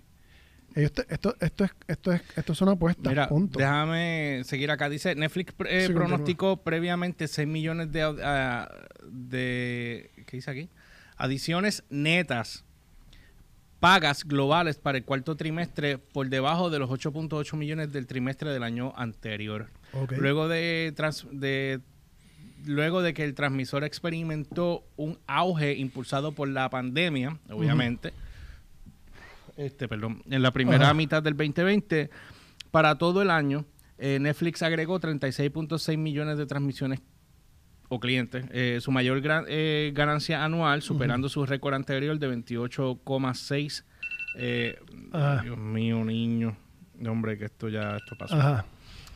[0.74, 3.60] Te- esto, esto, es, esto, es, esto son apuestas, Mira, punto.
[3.60, 4.90] déjame seguir acá.
[4.90, 8.70] Dice, Netflix eh, Sí, pronosticó previamente 6 millones de, ah,
[9.10, 10.12] de...
[10.28, 10.70] ¿Qué dice aquí?
[11.16, 12.65] Adiciones netas
[13.86, 18.64] pagas globales para el cuarto trimestre por debajo de los 8.8 millones del trimestre del
[18.64, 19.68] año anterior.
[20.18, 21.82] Luego de, trans- de
[22.66, 28.12] luego de que el transmisor experimentó un auge impulsado por la pandemia, obviamente,
[29.56, 32.10] este, perdón, en la primera mitad del 2020,
[32.72, 33.66] para todo el año,
[34.00, 37.02] eh, Netflix agregó 36.6 millones de transmisiones
[37.90, 43.84] o clientes, eh, su mayor gran- eh, ganancia anual, superando su récord anterior de 28,6.
[44.38, 44.78] Eh.
[45.44, 46.58] Dios mío, niño.
[47.08, 48.66] Hombre, que esto ya esto pasó Ajá.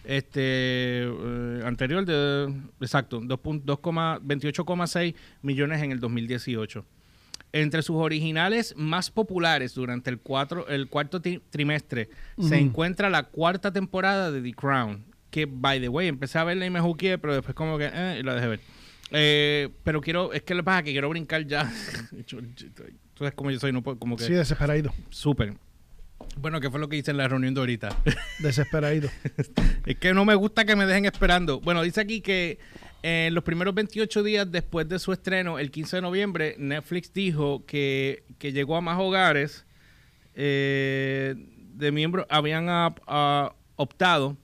[0.03, 6.85] este eh, anterior de exacto 2.2, 28,6 millones en el 2018
[7.51, 13.23] entre sus originales más populares durante el, cuatro, el cuarto tri- trimestre se encuentra la
[13.23, 17.17] cuarta temporada de The Crown que by the way empecé a verla y me juqué
[17.17, 18.59] pero después como que eh, y la dejé ver
[19.11, 21.63] Eh, pero quiero es que lo pasa que quiero brincar ya
[23.17, 24.93] sabes cómo yo soy no puedo como que Sí, desesperadito.
[25.09, 25.53] súper
[26.37, 27.95] bueno que fue lo que hice en la reunión de ahorita
[28.39, 29.07] Desesperadito.
[29.85, 31.59] es que no me gusta que me dejen esperando.
[31.61, 32.59] Bueno, dice aquí que
[33.03, 37.65] en los primeros 28 días después de su estreno, el 15 de noviembre, Netflix dijo
[37.65, 39.65] que, que llegó a más hogares
[40.35, 41.35] eh,
[41.75, 42.67] de miembros, habían
[43.77, 44.37] optado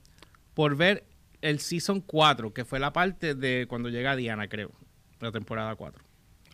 [0.56, 1.04] por ver
[1.42, 4.72] el Season 4, que fue la parte de cuando llega Diana, creo,
[5.20, 6.02] la temporada 4.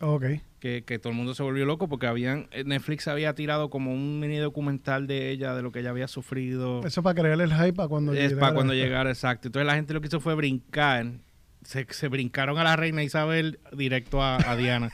[0.01, 0.25] ok.
[0.59, 3.93] Que, que todo el mundo se volvió loco porque habían eh, Netflix había tirado como
[3.93, 6.85] un mini documental de ella, de lo que ella había sufrido.
[6.85, 8.83] Eso para crearle el hype para cuando Es llegara para cuando esto.
[8.85, 9.47] llegara, exacto.
[9.47, 11.05] Entonces la gente lo que hizo fue brincar.
[11.63, 14.91] Se, se brincaron a la reina Isabel directo a, a Diana.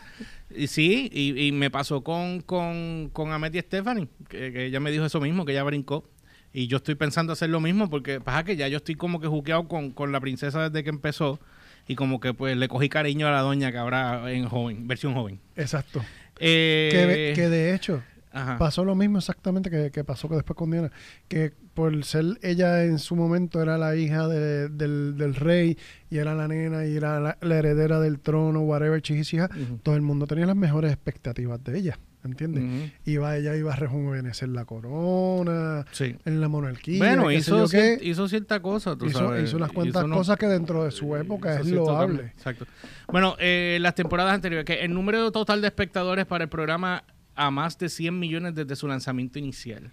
[0.55, 4.91] y sí, y, y me pasó con, con, con Amelie Stephanie, que, que ella me
[4.91, 6.07] dijo eso mismo, que ella brincó.
[6.53, 9.27] Y yo estoy pensando hacer lo mismo porque pasa que ya yo estoy como que
[9.27, 11.39] juqueado con, con la princesa desde que empezó.
[11.87, 15.13] Y como que pues le cogí cariño a la doña que habrá en joven, versión
[15.13, 15.39] joven.
[15.55, 16.03] Exacto.
[16.39, 18.57] Eh, Que, de- que de hecho, ajá.
[18.57, 20.91] pasó lo mismo exactamente que, que pasó que después con Diana.
[21.27, 25.77] Que por ser ella en su momento era la hija de- del, del rey
[26.09, 29.77] y era la nena y era la, la heredera del trono, whatever, chichija, Ujú.
[29.83, 31.99] todo el mundo tenía las mejores expectativas de ella.
[32.23, 32.63] ¿Entiendes?
[32.63, 32.91] Ujú.
[33.09, 36.15] Iba, ella iba a rejuvenecer la corona, Sí.
[36.25, 36.97] en la monarquía.
[36.99, 39.45] Bueno, hizo, cier- hizo cierta cosa, tú hizo, sabes.
[39.47, 42.23] hizo unas cuantas Hizo no- cosas que dentro de su época es loable.
[42.35, 42.65] Exacto.
[43.07, 47.03] Bueno, eh, las temporadas anteriores, que el número total de espectadores para el programa
[47.35, 49.89] a más de 100 millones desde su lanzamiento inicial.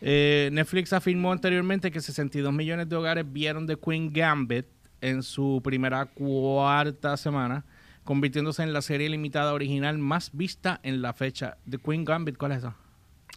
[0.00, 4.66] Eh, Netflix afirmó anteriormente que 62 millones de hogares vieron The Queen Gambit
[5.00, 7.64] en su primera cuarta semana,
[8.12, 11.58] convirtiéndose en la serie limitada original más vista en la fecha.
[11.68, 12.74] The Queen Gambit, ¿cuál es esa?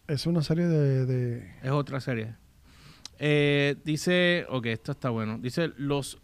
[0.08, 1.06] Es una serie de...
[1.06, 2.36] de- Es otra serie.
[3.20, 5.38] Eh, dice, ok, esto está bueno.
[5.40, 6.20] Dice, los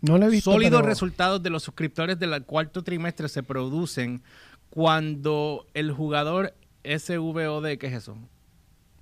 [0.00, 4.22] No la he visto, sólidos pero- resultados de los suscriptores del cuarto trimestre se producen
[4.70, 8.16] cuando el jugador SVOD, ¿qué es eso?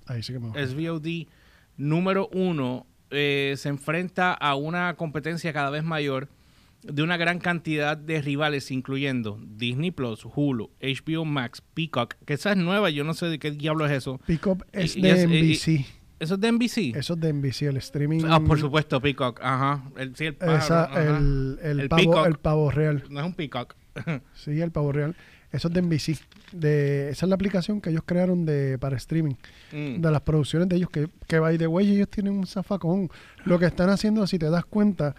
[0.07, 1.27] Ahí sí que me SVOD
[1.77, 6.27] número uno eh, se enfrenta a una competencia cada vez mayor
[6.91, 12.51] de una gran cantidad de rivales, incluyendo Disney Plus, Hulu, HBO Max, Peacock, que esa
[12.51, 14.19] es nueva, yo no sé de qué diablo es eso.
[14.45, 15.85] Up es Y- y de y- NBC.
[16.19, 16.97] ¿Eso es de NBC?
[16.97, 18.23] Eso es de NBC, el streaming.
[18.27, 19.83] Ah, por supuesto, Peacock, ajá.
[19.97, 21.17] El, sí, el pájaro, Esa, ajá.
[21.17, 22.27] el, el, El pavo, peacock.
[22.27, 23.03] el pavo real.
[23.09, 23.75] No es un Peacock.
[24.33, 25.15] Sí, el pavo real.
[25.51, 26.17] Eso es de NBC.
[26.51, 29.35] De, esa es la aplicación que ellos crearon de, para streaming.
[29.71, 30.01] Mm.
[30.01, 30.89] De las producciones de ellos.
[30.89, 33.09] Que, que by the way, ellos tienen un zafacón.
[33.45, 35.15] Lo que están haciendo, si te das cuenta,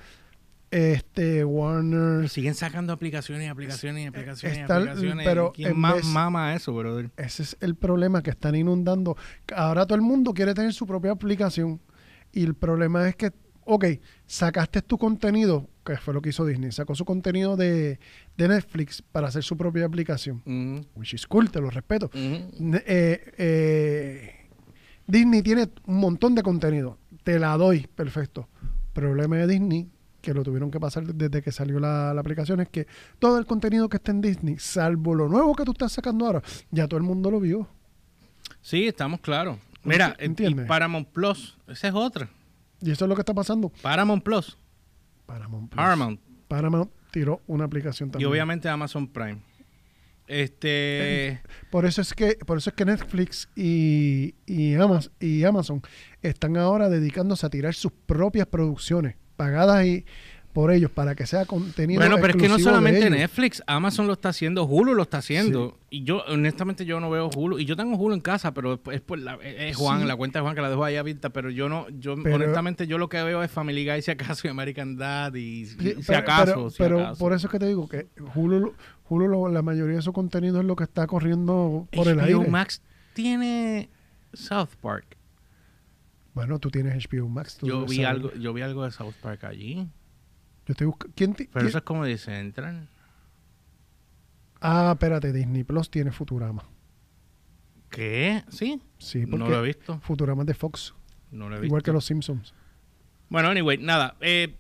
[0.71, 2.29] este Warner.
[2.29, 5.25] Siguen sacando aplicaciones y aplicaciones y aplicaciones y aplicaciones.
[5.27, 7.11] pero ¿Quién en más vez- mama eso, brother?
[7.17, 9.17] Ese es el problema que están inundando.
[9.55, 11.81] Ahora todo el mundo quiere tener su propia aplicación.
[12.33, 13.33] Y el problema es que,
[13.65, 13.85] ok,
[14.27, 17.99] sacaste tu contenido, que fue lo que hizo Disney, sacó su contenido de,
[18.37, 20.43] de Netflix para hacer su propia aplicación.
[20.95, 22.11] Which is cool, te lo respeto.
[22.15, 24.35] eh, eh,
[25.07, 26.99] Disney tiene un montón de contenido.
[27.25, 28.49] Te la doy, perfecto.
[28.93, 29.89] Problema de Disney,
[30.29, 32.87] que lo tuvieron que pasar desde que salió la, la aplicación, es que
[33.19, 36.43] todo el contenido que está en Disney, salvo lo nuevo que tú estás sacando ahora,
[36.71, 37.67] ya todo el mundo lo vio.
[38.61, 39.57] Sí, estamos claros.
[39.85, 40.67] Mira, Enti- eh, y ¿entiendes?
[40.67, 42.29] Paramount Plus, esa es otra.
[42.83, 43.71] Y eso es lo que está pasando.
[43.81, 44.59] Paramount Plus,
[45.25, 45.71] Paramount.
[45.71, 45.77] Plus.
[45.77, 46.21] Paramount.
[46.47, 48.31] Paramount tiró una aplicación Y también.
[48.31, 49.39] obviamente Amazon Prime.
[50.27, 51.41] Este.
[51.71, 55.81] Por eso es que, por eso es que Netflix y, y, Amaz- y Amazon
[56.23, 60.05] están ahora dedicándose a tirar sus propias producciones, pagadas y
[60.53, 62.01] por ellos, para que sea contenido.
[62.01, 63.09] Bueno, pero es que no solamente.
[63.11, 65.79] Netflix, Amazon lo está haciendo, Hulu lo está haciendo.
[65.89, 67.61] Y yo, honestamente, yo no veo Hulu.
[67.61, 70.07] Y yo tengo Hulu en casa, pero es, por la, es Juan, Sí.
[70.09, 71.31] la cuenta de Juan que la dejo ahí abierta.
[71.31, 74.49] Pero yo no, yo Pero- honestamente, yo lo que veo es Family Guy, si acaso,
[74.49, 76.45] y American Dad, y, si pero- acaso.
[76.55, 77.19] pero, si pero acaso.
[77.21, 78.75] por eso es que te digo que Hulu,
[79.09, 82.49] Hulu lo- la mayoría de su contenido es lo que está corriendo por el aire.
[82.49, 82.83] Max
[83.15, 83.91] tiene
[84.33, 85.17] South Park.
[86.39, 87.57] Bueno, tú tienes HBO Max.
[87.57, 88.09] tú Yo vi saber.
[88.11, 89.75] algo, yo vi algo de South Park allí.
[90.67, 92.89] Yo estoy busca- ¿Quién ti- Pero quién- eso es como de Central.
[94.61, 96.65] Ah, espérate, Disney Plus tiene Futurama.
[97.91, 98.43] ¿Qué?
[98.51, 98.81] ¿Sí?
[98.99, 99.99] Sí, porque No lo he visto.
[100.01, 100.95] Futurama es de Fox,
[101.31, 101.67] No lo he visto.
[101.67, 102.55] igual que los Simpsons.
[103.29, 104.17] Bueno, anyway, nada.
[104.21, 104.55] Eh,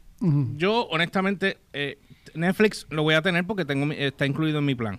[0.56, 1.98] yo, honestamente, eh,
[2.34, 4.98] Netflix lo voy a tener porque tengo mi- está incluido en mi plan.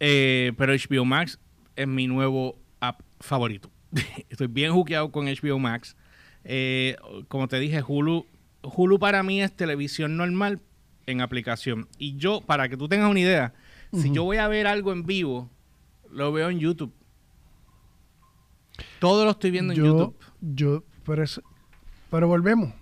[0.00, 1.38] Eh, pero HBO Max
[1.76, 3.70] es mi nuevo app favorito.
[4.30, 5.96] Estoy bien juqueado con HBO Max.
[6.44, 6.96] Eh,
[7.28, 8.26] como te dije, Hulu,
[8.62, 10.60] Hulu para mí es televisión normal
[11.06, 11.88] en aplicación.
[11.98, 13.54] Y yo, para que tú tengas una idea,
[13.92, 15.48] si yo voy a ver algo en vivo,
[16.10, 16.92] lo veo en YouTube.
[18.98, 20.16] Todo lo estoy viendo en yo, YouTube.
[20.40, 21.40] Yo, pero, es-
[22.10, 22.72] pero volvemos.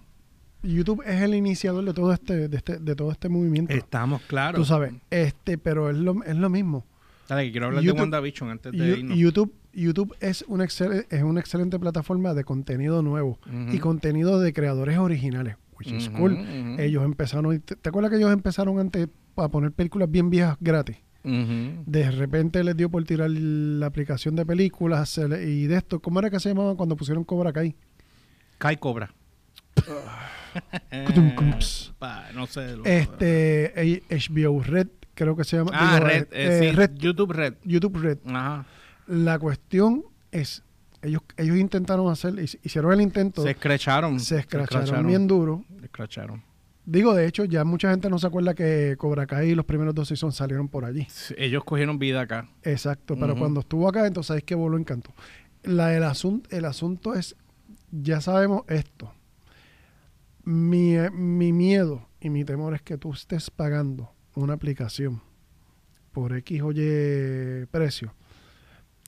[0.62, 3.72] YouTube es el iniciador de todo este, de este, de todo este movimiento.
[3.74, 4.58] Estamos claros.
[4.58, 6.86] Tú sabes, este, pero es lo, es lo mismo.
[7.28, 9.18] Dale, que quiero hablar YouTube- de WandaVision antes de irnos.
[9.18, 13.38] YouTube, YouTube es una, excel- es una excelente plataforma de contenido nuevo
[13.72, 16.36] y contenido de creadores originales, which is cool.
[16.78, 20.96] Ellos empezaron, ¿te, te acuerdas que ellos empezaron antes a poner películas bien viejas gratis?
[21.86, 26.18] De repente les dio por tirar la aplicación de películas le- y de esto, ¿cómo
[26.20, 27.74] era que se llamaba cuando pusieron Cobra Kai?
[28.58, 29.12] Kai Cobra.
[31.98, 32.76] Pa, no sé.
[32.76, 35.70] lo- Este HBO Red, creo que se llama.
[35.74, 37.54] ah, digo, Red, eh, eh, sí, Red, YouTube Red.
[37.64, 38.18] YouTube Red.
[38.26, 38.66] Ajá.
[39.06, 40.62] La cuestión es,
[41.02, 44.16] ellos, ellos intentaron hacer, hic- hicieron el intento, Se se, escracharon.
[44.16, 45.64] escracharon bien duro.
[45.78, 46.42] Se escracharon.
[46.86, 49.94] Digo, de hecho, ya mucha gente no se acuerda que Cobra Kai y los primeros
[49.94, 51.06] dos seasons salieron por allí.
[51.38, 52.48] Ellos cogieron vida acá.
[52.62, 55.10] Exacto, pero cuando estuvo acá, entonces es que voló encanto.
[55.62, 57.36] La, el, asunto, el asunto es,
[57.90, 59.10] ya sabemos esto.
[60.44, 65.22] Mi, mi miedo y mi temor es que tú estés pagando una aplicación
[66.12, 68.12] por X o Y precio.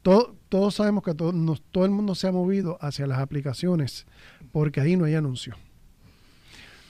[0.07, 4.07] Todo- todos sabemos que todo, nos- todo el mundo se ha movido hacia las aplicaciones
[4.53, 5.57] porque ahí no hay anuncios.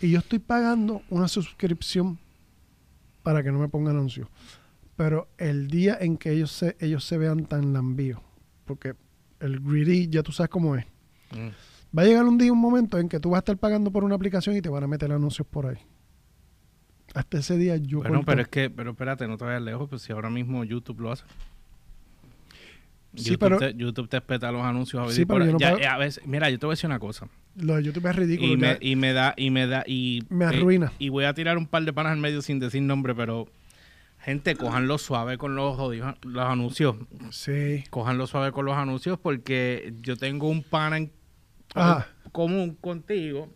[0.03, 2.19] Y yo estoy pagando una suscripción
[3.23, 4.29] para que no me pongan anuncios.
[4.97, 8.21] Pero el día en que ellos se, ellos se vean tan lambíos,
[8.67, 8.95] porque
[9.41, 10.85] el greedy ya tú sabes cómo es.
[11.33, 11.97] Mm.
[11.99, 14.05] Va a llegar un día, un momento en que tú vas a estar pagando por
[14.05, 15.79] una aplicación y te van a meter anuncios por ahí.
[17.15, 19.89] Hasta ese día yo Bueno, corto- pero es que, pero espérate, no te vayas lejos,
[19.89, 21.25] pues si ahora mismo YouTube lo hace.
[23.17, 25.09] Sí, YouTube, pero- te, YouTube te espeta los anuncios.
[25.09, 26.87] A Sí, pero yo no ya- puedo- a veces- mira, yo te voy a decir
[26.89, 27.29] una cosa.
[27.57, 28.53] Lo de YouTube es ridículo.
[28.53, 28.79] Y me, ya.
[28.81, 30.93] y me da, y me da, y Me eh, arruina.
[30.99, 33.49] y voy a tirar un par de panas al medio sin decir nombre, pero
[34.19, 36.97] gente, cojanlo suave con los jodidos los anuncios.
[37.31, 37.85] Sí.
[37.91, 41.13] Cojanlo suave con los anuncios porque yo tengo un pana en
[41.75, 42.09] Ajá.
[42.33, 43.51] común contigo.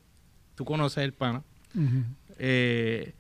[0.55, 1.43] Tú conoces el pana.
[2.39, 3.13] Eh,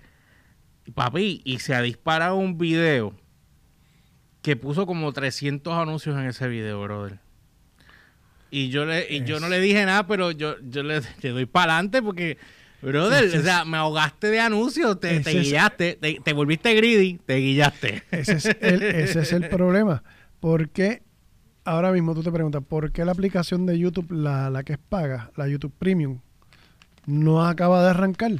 [0.94, 3.14] papi, y se ha disparado un video
[4.42, 7.18] que puso como 300 anuncios en ese video, brother.
[8.50, 11.46] Y yo le, y yo no le dije nada, pero yo, yo le, le doy
[11.46, 12.36] para adelante porque,
[12.82, 17.20] brother, o sea, me ahogaste de anuncios, te, te es- guillaste, te, te volviste greedy,
[17.24, 18.02] te guillaste.
[18.10, 20.02] Ese es el, ese es el problema.
[20.40, 21.02] Porque
[21.64, 24.78] ahora mismo tú te preguntas, ¿por qué la aplicación de YouTube, la, la que es
[24.78, 26.18] paga, la YouTube Premium,
[27.06, 28.32] no acaba de arrancar?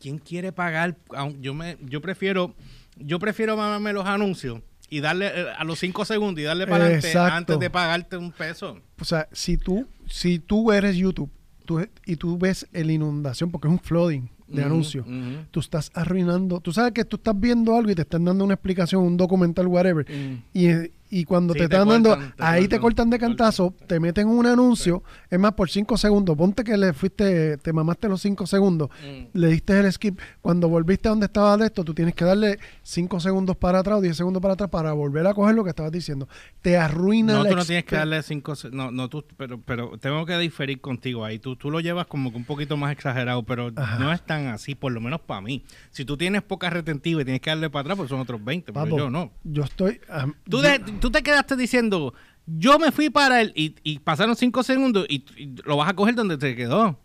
[0.00, 0.96] ¿Quién quiere pagar?
[1.40, 2.54] Yo me, yo prefiero,
[2.96, 6.84] yo prefiero mamarme los anuncios y darle eh, a los 5 segundos y darle para
[6.84, 8.78] adelante antes de pagarte un peso.
[9.00, 11.30] O sea, si tú, si tú eres YouTube
[11.64, 15.44] tú- y tú ves la inundación, porque es un flooding de anuncios, ujú.
[15.52, 16.60] tú estás arruinando.
[16.60, 19.68] Tú sabes que tú estás viendo algo y te están dando una explicación, un documental,
[19.68, 20.04] whatever.
[20.10, 20.42] Mm.
[20.52, 20.68] Y,
[21.10, 24.28] y cuando Sí, te te están dando, te ahí te cortan, de cantazo, te meten
[24.28, 26.36] un anuncio, es más, por cinco segundos.
[26.36, 29.36] Ponte que le fuiste, te mamaste los cinco segundos, Mm.
[29.38, 30.18] le diste el skip.
[30.40, 33.98] Cuando volviste a donde estaba de esto, tú tienes que darle cinco segundos para atrás
[33.98, 36.28] o diez segundos para atrás para volver a coger lo que estabas diciendo.
[36.62, 38.54] Te arruina No, la tú no tienes que darle cinco...
[38.54, 39.24] se- No, no, tú...
[39.36, 41.38] Pero, pero tengo que diferir contigo ahí.
[41.38, 43.98] Tú, tú lo llevas como que un poquito más exagerado, pero Ajá.
[43.98, 45.64] no es tan así, por lo menos para mí.
[45.90, 48.72] Si tú tienes poca retentiva y tienes que darle para atrás, pues son otros 20,
[48.72, 49.32] pero Papo, yo no.
[49.44, 50.00] Yo estoy.
[50.48, 52.14] Tú, yo- de- tú te quedaste diciendo,
[52.46, 55.94] yo me fui para él y, y pasaron cinco segundos y, y lo vas a
[55.94, 56.98] coger donde se quedó.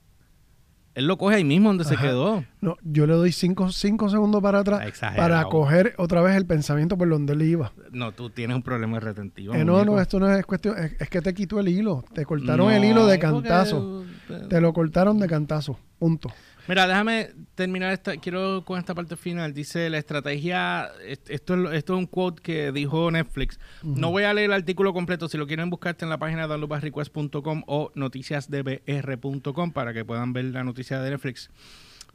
[0.94, 2.46] Él lo coge ahí mismo donde se quedó.
[2.62, 5.28] no, yo le doy cinco, cinco segundos para atrás Exagerado.
[5.30, 7.74] para coger otra vez el pensamiento por donde él iba.
[7.92, 9.58] No, tú tienes un problema de retentiva.
[9.58, 10.78] Eh, no, no, esto no es cuestión.
[10.78, 12.06] Es, es que te quitó el hilo.
[12.14, 14.06] Te cortaron No, el hilo de porque- cantazo.
[14.50, 15.78] Te lo cortaron de cantazo.
[16.00, 16.32] Punto.
[16.68, 19.54] Mira, déjame terminar esta, quiero con esta parte final.
[19.54, 23.60] Dice la estrategia, est- esto es, esto es un quote que dijo Netflix.
[23.84, 27.64] No voy a leer el artículo completo, si lo quieren buscarte en la página downloadbyrequest.com
[27.68, 31.50] o noticiasdbr.com para que puedan ver la noticia de Netflix.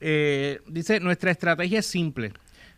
[0.00, 2.32] Eh, dice, nuestra estrategia es simple.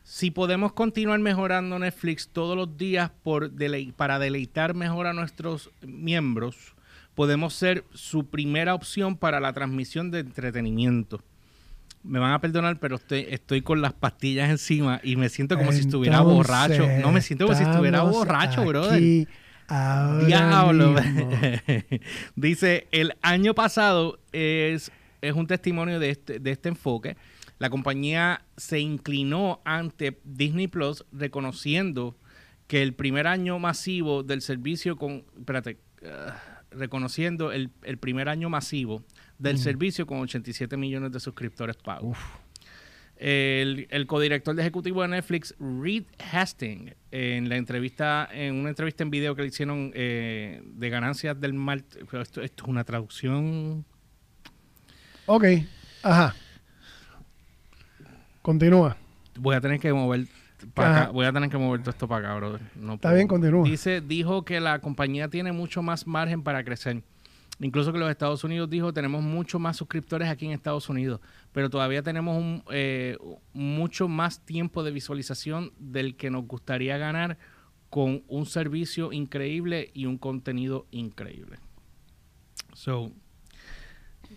[0.04, 3.50] Si podemos continuar mejorando Netflix todos los días por
[3.96, 6.74] para deleitar mejor a nuestros miembros,
[7.14, 11.22] podemos ser su primera opción para la transmisión de entretenimiento.
[12.04, 15.72] Me van a perdonar, pero estoy, estoy con las pastillas encima y me siento como
[15.72, 16.86] si estuviera borracho.
[17.00, 19.28] No, me siento como si estuviera borracho, brother.
[19.68, 20.94] ahora Diablo.
[22.36, 27.16] Dice, el año pasado es, es un testimonio de este, de este enfoque.
[27.58, 32.16] La compañía se inclinó ante Disney Plus reconociendo
[32.66, 35.24] que el primer año masivo del servicio con...
[35.38, 35.78] Espérate.
[36.04, 39.04] ah, reconociendo el, el primer año masivo
[39.42, 42.16] del servicio con 87 millones de suscriptores pagos.
[43.16, 49.02] El, el codirector de ejecutivo de Netflix, Reed Hastings, en la entrevista, en una entrevista
[49.02, 53.84] en video que le hicieron eh, de ganancias del mal, esto, esto es una traducción.
[55.26, 55.44] Ok.
[56.02, 56.34] Ajá.
[58.42, 58.96] Continúa.
[59.38, 60.26] Voy a tener que mover
[60.74, 62.60] acá, voy a tener que mover todo esto para acá, brother.
[62.74, 63.14] No Está puedo.
[63.16, 63.64] bien, continúa.
[63.68, 67.02] Dice, dijo que la compañía tiene mucho más margen para crecer.
[67.60, 71.20] Incluso que los Estados Unidos dijo tenemos mucho más suscriptores aquí en Estados Unidos,
[71.52, 73.16] pero todavía tenemos un, eh,
[73.52, 77.38] mucho más tiempo de visualización del que nos gustaría ganar
[77.88, 81.58] con un servicio increíble y un contenido increíble.
[82.72, 83.12] So,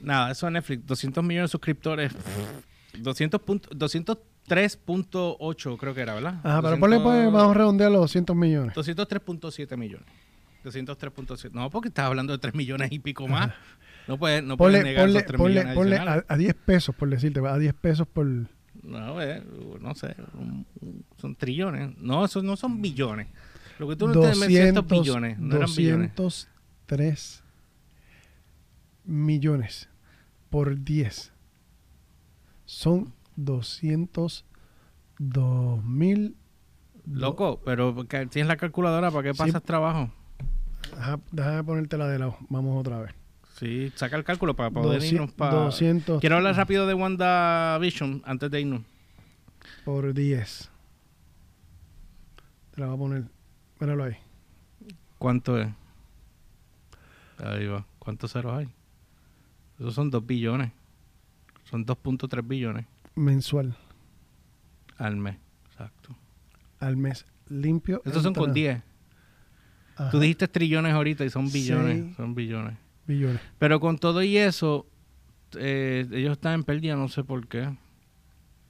[0.01, 2.12] nada, eso es Netflix, 200 millones de suscriptores,
[2.99, 3.69] 200 punto-
[4.47, 6.36] 203.8 creo que era, ¿verdad?
[6.43, 8.75] Ajá, pero 200 ponle, pues, vamos a redondear los 200 millones.
[8.75, 10.06] 203.7 millones.
[10.65, 11.51] 203.7.
[11.51, 13.51] No, porque estás hablando de 3 millones y pico más.
[14.08, 16.54] No puedes, no Ponle, puedes negar ponle, esos 3 ponle, millones ponle a, a 10
[16.65, 18.25] pesos, por decirte, a 10 pesos por...
[18.84, 19.43] No, eh,
[19.82, 20.15] no sé.
[21.17, 21.97] Son trillones.
[21.97, 23.28] No, esos no son billones.
[23.80, 24.39] Lo que tú no entiendes
[24.75, 25.39] 200, son billones.
[25.39, 26.15] No eran billones.
[26.15, 27.43] 203
[29.06, 29.89] millones
[30.49, 31.32] por 10
[32.65, 36.36] son 202 mil.
[37.07, 39.38] Loco, pero tienes la calculadora, ¿para qué Sí.
[39.39, 40.11] pasas trabajo?
[40.97, 42.38] Ajá, déjame ponértela de lado.
[42.49, 43.13] Vamos otra vez.
[43.57, 45.53] Sí, saca el cálculo para poder 200, irnos para...
[45.65, 48.81] 200 Quiero hablar rápido de WandaVision antes de irnos.
[49.86, 50.69] por 10.
[52.73, 53.23] Te la voy a poner.
[53.79, 54.17] Míralo ahí.
[55.17, 55.69] ¿Cuánto es?
[57.38, 57.86] Ahí va.
[57.99, 58.69] ¿Cuántos ceros hay?
[59.79, 60.71] Esos son 2 billones.
[61.69, 63.75] Son 2.3 billones Mensual.
[64.97, 65.38] al mes.
[65.71, 66.15] Exacto.
[66.79, 67.25] Al mes.
[67.47, 68.01] Limpio.
[68.05, 68.83] Estos son con entra- 10.
[69.96, 70.10] Ajá.
[70.12, 72.06] Tú dijiste trillones ahorita y son billones.
[72.10, 72.14] Sí.
[72.18, 72.74] Son billones.
[73.08, 73.39] Billones.
[73.60, 74.86] Pero con todo y eso,
[75.58, 77.70] eh, ellos están en pérdida, no sé por qué.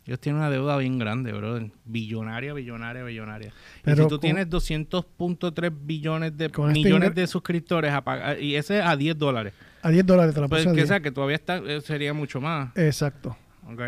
[0.06, 1.72] Ellos tienen una deuda bien grande, brother.
[1.84, 3.48] Billonaria, billonaria, billonaria.
[3.48, 8.40] y Pero si tú con- tienes 200.3 billones de este millones de suscriptores a pagar,
[8.40, 9.54] y ese es a 10 dólares.
[9.82, 10.88] A 10 dólares te la Pues que, 10.
[10.88, 12.70] sea, que todavía está, eh, sería mucho más.
[12.78, 13.36] Exacto.
[13.68, 13.82] Ok.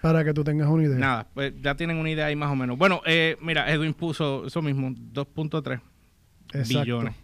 [0.00, 0.98] Para que tú tengas una idea.
[0.98, 2.78] Nada, pues ya tienen una idea ahí más o menos.
[2.78, 5.80] Bueno, eh, mira, Edwin puso eso mismo, 2.3
[6.54, 6.80] Exacto.
[6.84, 7.14] billones.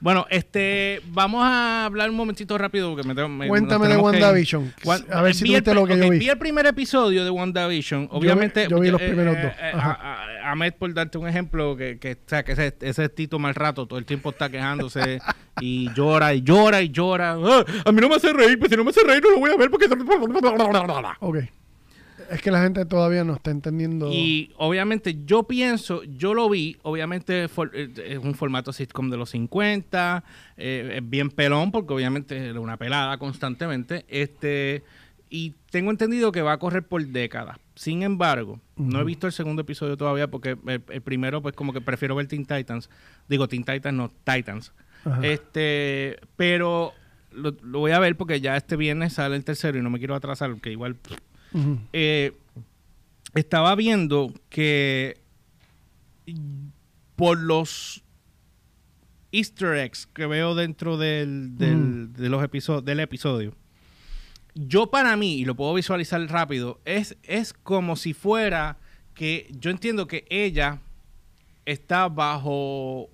[0.00, 4.00] Bueno, este, vamos a hablar un momentito rápido porque me tengo, me- Cuéntame de que.
[4.00, 4.74] WandaVision.
[4.84, 6.28] Wan- A ver si vi el tuviste lo que yo ok, vi.
[6.28, 8.08] el primer episodio de WandaVision.
[8.10, 8.66] Obviamente.
[8.68, 9.52] yo vi los eh, primeros eh, dos.
[9.52, 13.38] eh, a- Ahmed, por darte un ejemplo, que, que, o sea, que ese, ese Tito
[13.38, 15.20] mal rato todo el tiempo está quejándose
[15.60, 17.36] y llora y llora y llora.
[17.40, 19.38] Ah, a mí no me hace reír, pues si no me hace reír no lo
[19.38, 19.86] voy a ver porque.
[21.20, 21.36] Ok.
[22.32, 24.10] Es que la gente todavía no está entendiendo.
[24.10, 29.16] Y obviamente yo pienso, yo lo vi, obviamente for- eh, es un formato sitcom de
[29.18, 30.24] los 50,
[30.56, 34.82] eh, es bien pelón porque obviamente era una pelada constantemente, este
[35.28, 37.58] y tengo entendido que va a correr por décadas.
[37.74, 41.72] Sin embargo, no he visto el segundo episodio todavía porque el, el primero pues como
[41.72, 42.90] que prefiero ver Teen Titans,
[43.28, 44.72] digo Teen Titans no Titans,
[45.04, 45.20] Ajá.
[45.26, 46.92] este, pero
[47.30, 49.98] lo, lo voy a ver porque ya este viernes sale el tercero y no me
[49.98, 50.96] quiero atrasar porque igual
[51.92, 52.32] Eh,
[53.34, 55.18] estaba viendo que
[57.16, 58.02] por los
[59.32, 62.12] easter eggs que veo dentro del, del, Mm.
[62.12, 63.54] de los del episodio
[64.54, 68.76] yo para mí y lo puedo visualizar rápido es, es como si fuera
[69.14, 70.80] que yo entiendo que ella
[71.64, 73.08] está bajo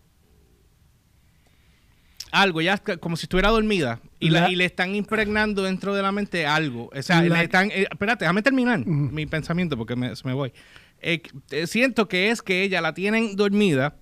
[2.33, 6.03] algo, ya como si estuviera dormida y, la- La- y le están impregnando dentro de
[6.03, 6.91] la mente algo.
[6.95, 7.70] O sea, La- le están.
[7.70, 10.53] eh, espérate, déjame terminar mi pensamiento porque me, se me voy.
[11.01, 13.97] Eh, eh, siento que es que ella la tienen dormida,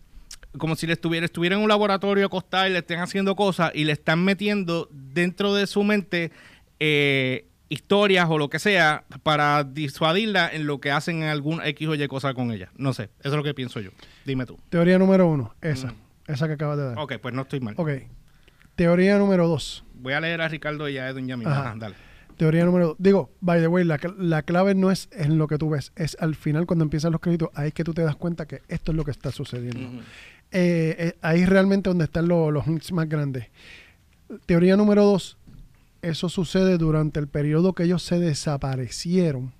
[0.58, 3.84] como si le estuviera, estuviera en un laboratorio acostada y le estén haciendo cosas y
[3.84, 6.30] le están metiendo dentro de su mente
[6.80, 11.88] eh, historias o lo que sea para disuadirla en lo que hacen en algún X
[11.88, 12.70] o Y cosa con ella.
[12.76, 13.90] No sé, eso es lo que pienso yo.
[14.24, 14.58] Dime tú.
[14.70, 15.54] Teoría número uno.
[15.60, 15.88] Esa.
[15.88, 15.96] Mm.
[16.28, 16.98] Esa que acabas de dar.
[16.98, 17.74] Ok, pues no estoy mal.
[17.76, 17.90] Ok.
[18.76, 19.84] Teoría número dos.
[19.94, 21.52] Voy a leer a Ricardo y a Edwin ya mismo.
[21.52, 21.70] Ajá.
[21.70, 21.94] Ajá, dale.
[22.36, 22.96] Teoría número dos.
[22.98, 25.92] Digo, by the way, la, cl- la clave no es en lo que tú ves,
[25.96, 28.60] es al final cuando empiezan los créditos, ahí es que tú te das cuenta que
[28.68, 30.02] esto es lo que está sucediendo.
[30.52, 33.46] Eh, eh, ahí es realmente donde están lo- los hints más grandes.
[34.44, 35.38] Teoría número dos.
[36.02, 39.52] Eso sucede durante el periodo que ellos se desaparecieron.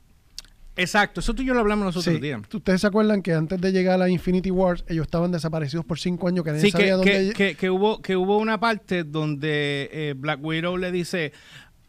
[0.77, 2.41] Exacto, eso tú y yo lo hablamos los otros Sí, días.
[2.53, 5.99] Ustedes se acuerdan que antes de llegar a la Infinity Wars, ellos estaban desaparecidos por
[5.99, 7.13] cinco años, que nadie Sí, sabía que, dónde...
[7.29, 11.33] que, que- que hubo, que hubo una parte donde eh, Black Widow le dice,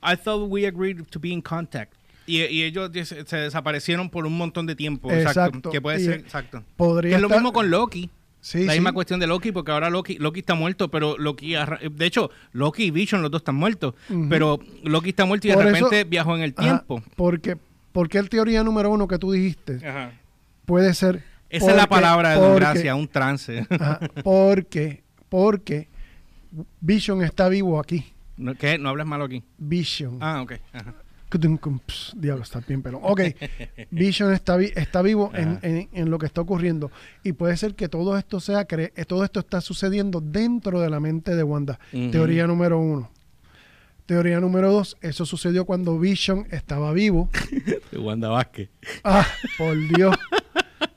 [0.01, 1.93] I thought we agreed to be in contact.
[2.25, 5.09] Y, y ellos se desaparecieron por un montón de tiempo.
[5.11, 5.29] Exacto.
[5.41, 5.69] Exacto.
[5.71, 6.63] Que puede Y- ser, exacto.
[6.75, 8.09] podría Que es lo estar- mismo con Loki.
[8.39, 8.79] Sí, la sí.
[8.79, 11.55] misma cuestión de Loki, porque ahora Loki, Loki está muerto, pero Loki,
[11.91, 13.93] de hecho, Loki y Vision, los dos están muertos,
[14.29, 17.03] pero Loki está muerto y de eso- repente viajó en el Ajá, tiempo.
[17.17, 17.57] porque,
[17.97, 20.11] porque el teoría número uno que tú dijiste Ajá.
[20.67, 21.23] puede ser...
[21.49, 23.65] Esa es la palabra de porque- Gracia, un trance.
[23.71, 25.87] Ajá, porque, porque
[26.79, 28.05] Vision está vivo aquí.
[28.37, 28.77] ¿No, ¿Qué?
[28.77, 29.41] No hables malo aquí.
[29.57, 30.19] Vision.
[30.21, 30.53] Ah, ok.
[30.73, 30.93] Ajá.
[32.15, 33.01] Diablo, está bien pelón.
[33.03, 33.21] Ok,
[33.89, 36.91] Vision está, vi- está vivo en, en- en lo que está ocurriendo.
[37.23, 40.99] Y puede ser que todo esto sea, cre- todo esto está sucediendo dentro de la
[40.99, 41.79] mente de Wanda.
[42.11, 43.09] Teoría número uno.
[44.07, 47.29] Teoría número dos, eso sucedió cuando Vision estaba vivo.
[47.91, 48.69] De Wanda Vázquez.
[49.03, 49.27] Ah,
[49.57, 50.15] por Dios.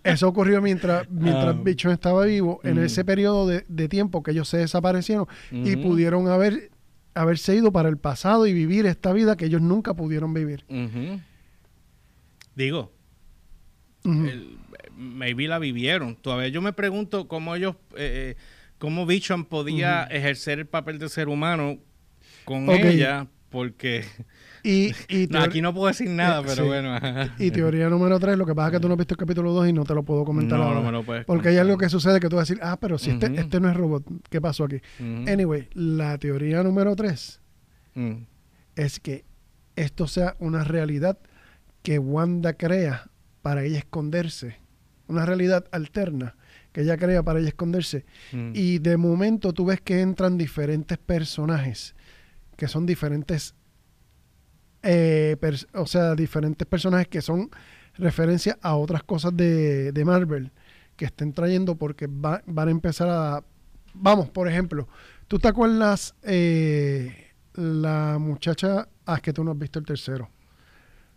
[0.03, 1.61] Eso ocurrió mientras, mientras Ah.
[1.63, 2.87] Vision estaba vivo, en Ujú.
[2.87, 6.71] ese periodo de, de tiempo que ellos se desaparecieron y pudieron haber,
[7.15, 10.65] haberse ido para el pasado y vivir esta vida que ellos nunca pudieron vivir.
[12.55, 12.93] Digo,
[14.05, 14.57] el-
[14.97, 16.15] maybe la vivieron.
[16.17, 18.43] Todavía yo me pregunto cómo ellos, eh, eh,
[18.79, 21.79] cómo Vision podía ejercer el papel de ser humano
[22.67, 24.05] con ella, porque
[24.63, 26.69] Y, y, no, teor- aquí no puedo decir nada, Eh, pero sí.
[26.69, 26.99] bueno.
[27.39, 29.53] y teoría número tres, lo que pasa es que tú no has visto el capítulo
[29.53, 30.81] 2 y no te lo puedo comentar No, ahora.
[30.81, 32.77] no me lo puedes porque hay algo que sucede que tú vas a decir, ah,
[32.81, 34.81] pero si este, este no es robot, ¿qué pasó aquí?
[35.01, 37.41] Anyway, la teoría número 3
[37.95, 38.13] Mm.
[38.77, 39.25] es que
[39.77, 41.19] esto sea una realidad
[41.83, 43.11] que Wanda crea
[43.43, 44.57] para ella esconderse.
[45.09, 46.37] Una realidad alterna
[46.73, 48.05] que ella crea para ella esconderse.
[48.33, 48.53] Mm.
[48.55, 51.97] Y de momento tú ves que entran diferentes personajes,
[52.61, 53.55] que son diferentes,
[54.83, 55.35] eh,
[55.73, 57.49] o sea, diferentes personajes que son
[57.95, 60.53] referencia a otras cosas de, de Marvel
[60.95, 63.43] que estén trayendo porque va- van a empezar a...
[63.95, 64.87] Vamos, por ejemplo,
[65.27, 68.87] ¿tú te acuerdas eh, la muchacha...
[69.07, 70.29] Ah, es que tú no has visto el tercero.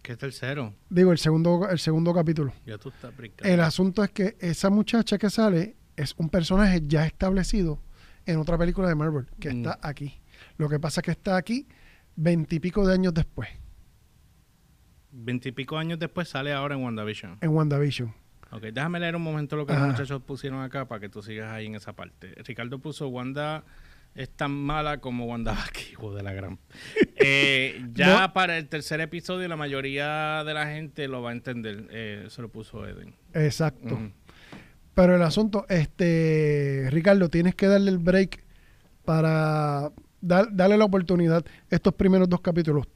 [0.01, 0.73] ¿Qué tercero?
[0.89, 2.53] Digo, el segundo, el segundo capítulo.
[2.65, 3.53] Ya tú estás brincando.
[3.53, 7.79] El asunto es que esa muchacha que sale es un personaje ya establecido
[8.25, 9.57] en otra película de Marvel, que Mm.
[9.57, 10.21] está aquí.
[10.57, 11.67] Lo que pasa es que está aquí
[12.15, 13.49] veintipico de años después,
[15.11, 17.37] Veintipico años después sale ahora en WandaVision.
[17.41, 18.13] en WandaVision.
[18.51, 19.81] Ok, déjame leer un momento lo que Ajá.
[19.87, 22.33] los muchachos pusieron acá para que tú sigas ahí en esa parte.
[22.45, 23.63] Ricardo puso Wanda
[24.15, 26.59] es tan mala como Wanda Vaki, hijo de la gran.
[27.15, 28.33] Eh, ya No.
[28.33, 31.87] para el tercer episodio la mayoría de la gente lo va a entender.
[31.91, 33.13] Eh, eso lo puso Eden.
[33.33, 33.99] Exacto.
[34.95, 38.43] Pero el asunto, este, Ricardo, tienes que darle el break
[39.05, 39.91] para
[40.23, 41.43] dar- darle la oportunidad.
[41.69, 42.87] Estos primeros dos capítulos,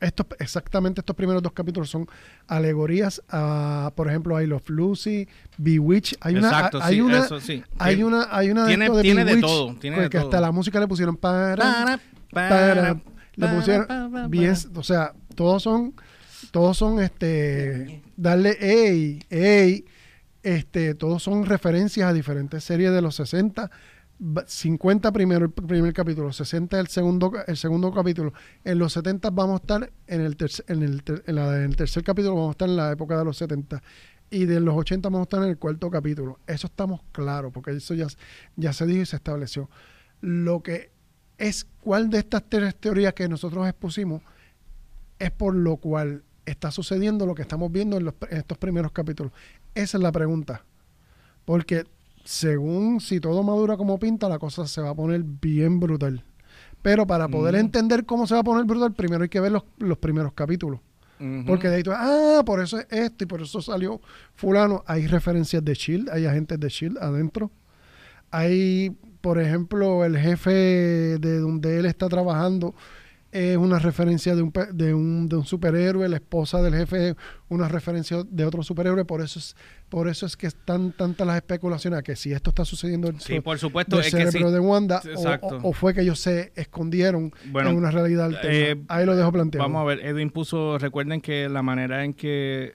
[0.00, 2.06] estos, exactamente estos primeros dos capítulos son
[2.48, 5.26] alegorías a, por ejemplo, I Love Lucy,
[5.56, 6.14] Bewitch.
[6.20, 7.62] Hay una, Exacto, hay sí, una, eso sí.
[7.78, 10.22] hay una, hay una Tiene- de tiene de todo, tiene que de todo.
[10.22, 11.98] hasta la música le pusieron para,
[12.32, 13.00] Para,
[13.36, 15.94] le pusieron bien, o sea, todos son,
[16.50, 19.84] todos son, este, darle, ey, ey,
[20.42, 23.70] este, todos son referencias a diferentes series de los 60, ba-
[24.46, 28.32] 50 primero el primer capítulo, 60 el segundo, el segundo capítulo.
[28.64, 32.34] En los 70 vamos a estar en el, tercer, en, el en el tercer capítulo,
[32.34, 33.82] vamos a estar en la época de los 70.
[34.30, 36.38] Y de los 80 vamos a estar en el cuarto capítulo.
[36.46, 38.06] Eso estamos claros, porque eso ya,
[38.56, 39.68] ya se dijo y se estableció.
[40.22, 40.90] Lo que
[41.38, 44.22] es cuál de estas tres teorías que nosotros expusimos
[45.18, 48.92] es por lo cual está sucediendo lo que estamos viendo en, los- en estos primeros
[48.92, 49.32] capítulos.
[49.74, 50.64] Esa es la pregunta.
[51.44, 51.84] Porque
[52.26, 56.22] según si todo madura como pinta, la cosa se va a poner bien brutal.
[56.82, 57.58] Pero para poder Mm.
[57.58, 60.80] entender cómo se va a poner brutal, primero hay que ver los, los primeros capítulos.
[61.46, 64.02] Porque de ahí tú, ah, por eso es esto y por eso salió
[64.34, 64.84] fulano.
[64.86, 67.50] Hay referencias de Shield, hay agentes de Shield adentro.
[68.30, 68.90] Hay,
[69.22, 70.50] por ejemplo, el jefe
[71.18, 72.74] de donde él está trabajando
[73.36, 77.16] es una referencia de un, de un, de un superhéroe, la esposa del jefe es
[77.48, 79.54] una referencia de otro superhéroe, por eso es,
[79.88, 83.26] por eso es que están tantas las especulaciones a que si esto está sucediendo dentro
[83.26, 84.00] Sí, por supuesto.
[84.00, 84.30] Es que sí.
[84.30, 88.26] cerebro de Wanda o- o, o fue que ellos se escondieron Bueno, en una realidad
[88.26, 88.50] alterna.
[88.52, 89.64] eh, Ahí lo dejo planteado.
[89.64, 92.74] Vamos a ver, Edwin puso, recuerden que la manera en que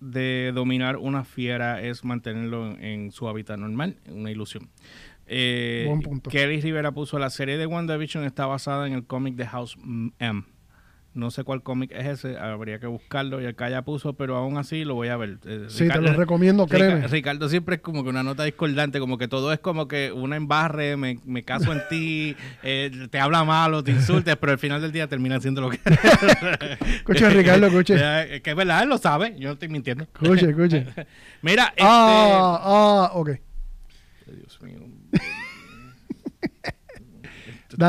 [0.00, 4.68] de dominar una fiera es mantenerlo en, en su hábitat normal, una ilusión.
[5.26, 6.30] Eh, Buen punto.
[6.30, 9.76] Kelly Rivera puso, la serie de WandaVision está basada en el cómic de House
[10.18, 10.44] M.
[11.14, 13.42] No sé cuál cómic es ese, habría que buscarlo.
[13.42, 15.36] Y acá ya puso, pero aún así lo voy a ver.
[15.44, 17.06] Eh, Sí, te Ricardo- lo recomiendo, Rica- créeme.
[17.08, 20.36] Ricardo siempre es como que una nota discordante, como que todo es como que una
[20.36, 24.80] embarre, me, me caso en ti, eh, te habla malo, te insultes, pero al final
[24.80, 25.80] del día termina haciendo lo que...
[26.96, 27.94] Escuche, Ricardo, escuche.
[28.02, 30.04] Eh, que es verdad, él lo sabe, yo no estoy mintiendo.
[30.04, 30.86] Escuche, escuche.
[31.42, 31.82] Mira, este...
[31.84, 33.30] Ah, ah, ok.
[34.34, 34.78] Dios mío.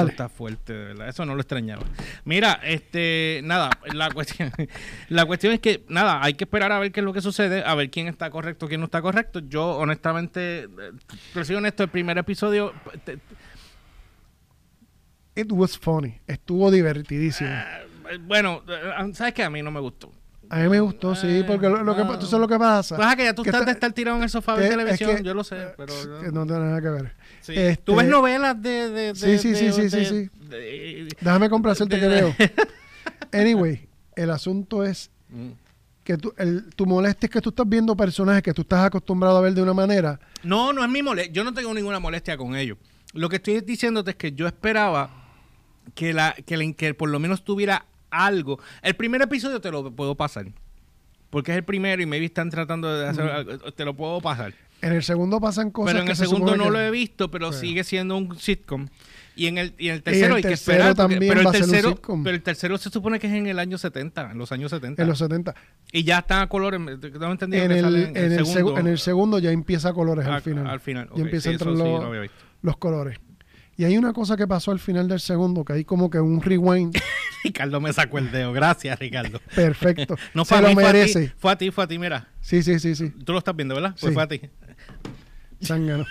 [0.01, 1.07] Esto está fuerte, de verdad.
[1.09, 1.83] Eso no lo extrañaba.
[2.25, 4.51] Mira, este, nada, la cuestión,
[5.09, 7.63] la cuestión es que, nada, hay que esperar a ver qué es lo que sucede,
[7.65, 9.39] a ver quién está correcto, quién no está correcto.
[9.39, 10.67] Yo, honestamente, eh,
[11.33, 12.73] te soy honesto, el primer episodio,
[13.05, 13.19] te-
[15.35, 16.19] It was funny.
[16.27, 17.49] Estuvo divertidísimo.
[17.49, 20.11] eh, bueno, eh, sabes que a mí no me gustó.
[20.53, 22.03] A mí me gustó, sí, porque lo, lo que.
[22.03, 22.95] ¿tú sabes lo que pasa?
[22.95, 25.17] Pues que ya tú estás está- de estar tirado en el sofá de es televisión,
[25.17, 25.93] que- yo lo sé, eh, pero...
[26.21, 27.13] que no tiene nada que ver.
[27.41, 27.53] Sí.
[27.55, 28.89] Este- ¿Tú ves novelas de...
[28.89, 31.09] de, de- Sí, sí, de- sí, sí, sí, sí.
[31.21, 32.35] Déjame complacerte que veo.
[33.31, 35.49] Anyway, el asunto es Mm.
[36.03, 39.37] que tú, el, tu molestia es que tú estás viendo personajes que tú estás acostumbrado
[39.37, 40.19] a ver de una manera.
[40.43, 41.33] No, no es mi molestia.
[41.33, 42.77] Yo no tengo ninguna molestia con ellos.
[43.13, 45.09] Lo que estoy diciéndote es que yo esperaba
[45.95, 48.59] que, la, que, la- que por lo menos tuviera algo.
[48.81, 50.45] El primer episodio te lo puedo pasar.
[51.29, 53.57] Porque es el primero y maybe están tratando de hacer algo.
[53.73, 54.53] Te lo puedo pasar.
[54.83, 56.91] En el segundo pasan cosas pero en que el se segundo no que- lo he
[56.91, 57.59] visto, pero Bueno.
[57.59, 58.87] sigue siendo un sitcom.
[59.35, 60.93] Y en el, y en el tercero hay que esperar.
[60.93, 62.21] también pero, el tercero, sitcom.
[62.23, 65.01] pero el tercero se supone que es en el año 70, en los años 70.
[65.01, 65.55] En los 70.
[65.91, 66.79] Y ya están a colores.
[66.79, 69.93] No entendí En que el, sale en, el segu- en el segundo ya empieza a
[69.93, 70.67] colores al Al- final.
[70.67, 72.29] al final, ok, Ya empieza sí, a entrar sí, los,
[72.61, 73.19] los colores.
[73.75, 76.41] Y hay una cosa que pasó al final del segundo, que hay como que un
[76.41, 76.95] rewind
[77.43, 78.53] Ricardo me sacó el dedo.
[78.53, 79.39] Gracias, Ricardo.
[79.55, 80.15] perfecto.
[80.33, 80.93] No Se fue a lo mí, fue a ti.
[80.97, 81.33] merece.
[81.37, 82.27] Fue a ti, fue a ti, mira.
[82.41, 83.09] Sí, sí, sí, sí.
[83.09, 83.91] Tú lo estás viendo, ¿verdad?
[83.99, 84.13] Pues Sí.
[84.13, 84.41] fue a ti.
[85.63, 86.05] Zángano.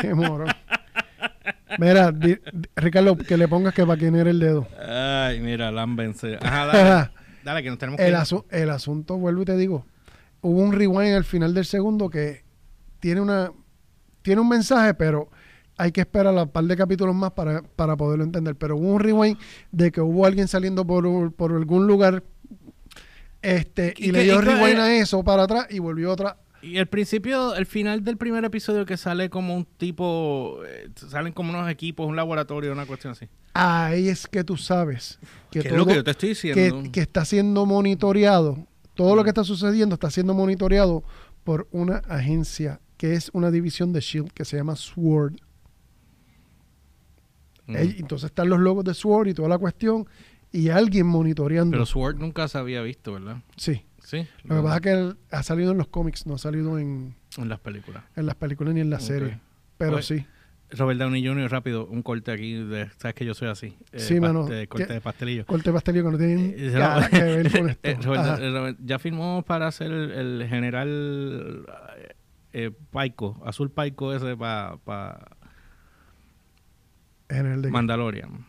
[0.00, 0.44] Qué moro.
[1.78, 4.68] Mira, di- di- Ricardo, que le pongas que para quién era el dedo.
[4.78, 6.36] Ay, mira, lámbense.
[6.40, 7.10] Ajá, dale.
[7.44, 9.86] dale, que nos tenemos que El, asu- el asunto, vuelvo y te digo,
[10.42, 12.44] hubo un rewind al final del segundo que
[13.00, 13.50] tiene una
[14.20, 15.30] tiene un mensaje, pero
[15.82, 18.54] hay que esperar a un par de capítulos más para, para poderlo entender.
[18.54, 19.36] Pero hubo un rewind
[19.72, 22.22] de que hubo alguien saliendo por, por algún lugar
[23.42, 26.36] este y, Y le dio y rewind a eso para atrás y volvió otra.
[26.62, 31.32] Y el principio, el final del primer episodio que sale como un tipo, eh, salen
[31.32, 33.28] como unos equipos, un laboratorio, una cuestión así.
[33.54, 35.18] Ahí es que tú sabes
[35.50, 36.84] que ¿Qué es lo que yo te estoy diciendo?
[36.84, 41.02] que, que está siendo monitoreado, todo lo que está sucediendo está siendo monitoreado
[41.42, 45.34] por una agencia que es una división de Shield que se llama SWORD.
[47.66, 47.76] Mm.
[47.76, 50.06] Entonces están los logos de SWORD y toda la cuestión
[50.50, 51.70] y alguien monitoreando.
[51.72, 53.38] Pero Sword nunca se había visto, ¿verdad?
[53.56, 53.82] sí.
[54.04, 54.26] Sí.
[54.42, 57.14] Lo que pasa es que él ha salido en los cómics, no ha salido en,
[57.38, 58.02] En las películas.
[58.16, 59.02] en las películas ni en la Ok.
[59.02, 59.38] serie.
[59.78, 60.26] Pero Pues, sí.
[60.72, 62.54] Robert Downey Jr., rápido, un corte aquí.
[62.54, 63.76] De, Sabes que yo soy así.
[63.92, 64.44] eh, Sí, mano.
[64.46, 64.94] de- corte ¿Qué?
[64.94, 65.46] de pastelillo.
[65.46, 67.88] Corte pastelillo que no tiene Eh, nada que ver con esto.
[67.88, 71.64] eh, Robert- eh, Robert, ya firmó para ser el, el general
[72.52, 74.76] eh, Paico, azul Paico ese para
[77.32, 78.46] De- Mandalorian.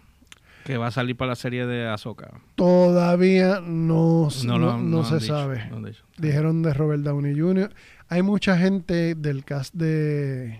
[0.65, 2.31] Que va a salir para la serie de Ahsoka.
[2.55, 5.69] Todavía no, no, lo- no han se dicho, sabe.
[6.17, 7.73] Dijeron de Robert Downey Jr.
[8.07, 10.59] Hay mucha gente del cast de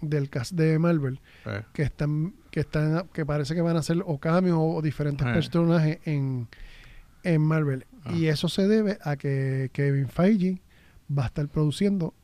[0.00, 3.98] del cast de Marvel Eh, que están que están que parece que van a hacer
[4.04, 5.32] o cambios o, diferentes Eh.
[5.32, 6.48] personajes en,
[7.22, 8.12] en Marvel Ah.
[8.12, 10.60] y eso se debe a que Kevin Feige
[11.16, 12.14] va a estar produciendo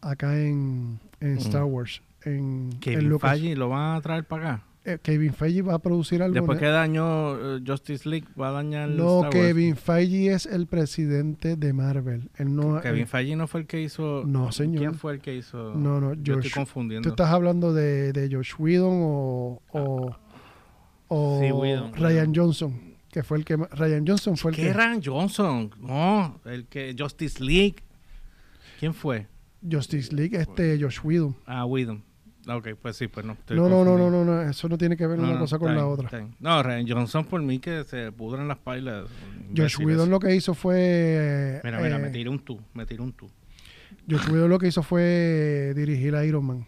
[0.00, 1.38] acá en, en Mm.
[1.38, 3.18] Star Wars en, en Kevin.
[3.18, 4.64] Feige lo van a traer para acá.
[4.88, 8.52] Eh, Kevin Feige va a producir algo Después que dañó eh, Justice League, va a
[8.52, 9.34] dañar no Star Wars.
[9.34, 13.66] Kevin Feige es el presidente de Marvel él no Kevin él- Feige no fue el
[13.66, 14.22] que hizo.
[14.24, 14.78] No, señor.
[14.78, 15.74] ¿Quién fue el que hizo?
[15.74, 17.08] no no Yo estoy confundiendo.
[17.08, 20.16] Tú estás hablando de, de Josh Whedon o, o,
[21.08, 22.32] o Sí, Whedon, Ryan.
[22.32, 22.80] Johnson,
[23.10, 25.70] que fue el que Ryan Johnson fue el ¿Qué que Ryan Johnson?
[25.80, 27.76] No, el que Justice League.
[28.78, 29.26] ¿Quién fue?
[29.68, 31.34] Justice League, este Josh Whedon.
[31.44, 32.04] Ah, Whedon.
[32.48, 33.36] Ok, pues sí, pues no.
[33.50, 35.58] No, no, no, no, no, no, eso no tiene que ver No, una no, cosa
[35.58, 36.28] con la otra.
[36.38, 39.08] No, Ryan Johnson por mí que se pudran las pailas.
[39.56, 39.78] Josh.
[39.80, 43.12] Whedon lo que hizo fue Mira, mira, eh, me tiré un tú, me tiré un
[43.12, 43.28] tú.
[44.08, 46.66] Josh Whedon lo que hizo fue dirigir a Iron Man.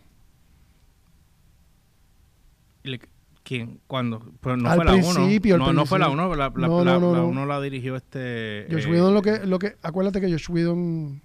[3.45, 3.81] ¿Quién?
[3.87, 4.21] ¿Cuándo?
[4.41, 5.03] Pues no Al fue la 1.
[5.15, 6.27] principio, al No, no fue la principio.
[6.27, 7.23] 1, la, la, No, la, no, la.
[7.23, 8.67] 1 dirigió este...
[8.71, 11.23] Josh eh, Whedon lo que lo que acuérdate que Josh Whedon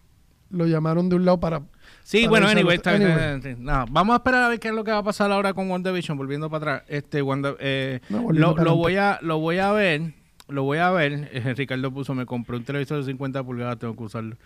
[0.52, 1.64] lo llamaron de un lado para
[2.04, 3.26] Sí, bueno, anyway, está bien, Anyway.
[3.26, 3.64] está bien, sí.
[3.64, 5.70] No, vamos a esperar a ver qué es lo que va a pasar ahora con
[5.70, 6.90] WandaVision, volviendo para atrás.
[6.90, 10.14] Este, Wanda, eh, No, lo, lo voy a, lo voy a ver,
[10.50, 11.30] lo voy a ver.
[11.32, 14.38] Eh, Ricardo puso, me compré un televisor de 50 pulgadas, tengo que usarlo.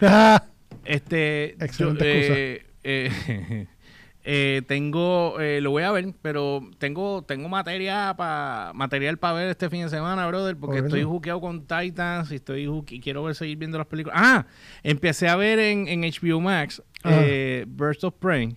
[0.84, 3.66] Este, Excelente yo, eh, eh,
[4.24, 9.48] eh, tengo, eh, lo voy a ver, pero tengo, tengo materia pa, material para ver
[9.48, 13.24] este fin de semana, brother, porque Por estoy juqueado con Titans y estoy y quiero
[13.24, 14.18] ver seguir viendo las películas.
[14.20, 14.46] Ah,
[14.82, 16.82] empecé a ver en, en HBO Max.
[17.04, 18.54] Eh, Burst of Prey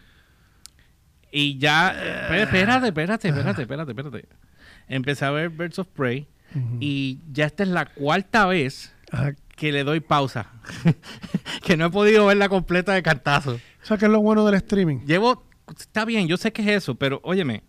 [1.35, 4.27] y ya, eh, espérate, espérate, espérate, espérate, espérate.
[4.87, 6.27] Empecé a ver Birds of Prey
[6.79, 8.93] y ya esta es la cuarta vez
[9.55, 10.51] que le doy pausa.
[11.65, 13.55] que no he podido verla completa de cartazo.
[13.81, 14.99] O sea, que es lo bueno del streaming.
[15.07, 15.43] Llevo,
[15.75, 17.63] está bien, yo sé que es eso, pero óyeme,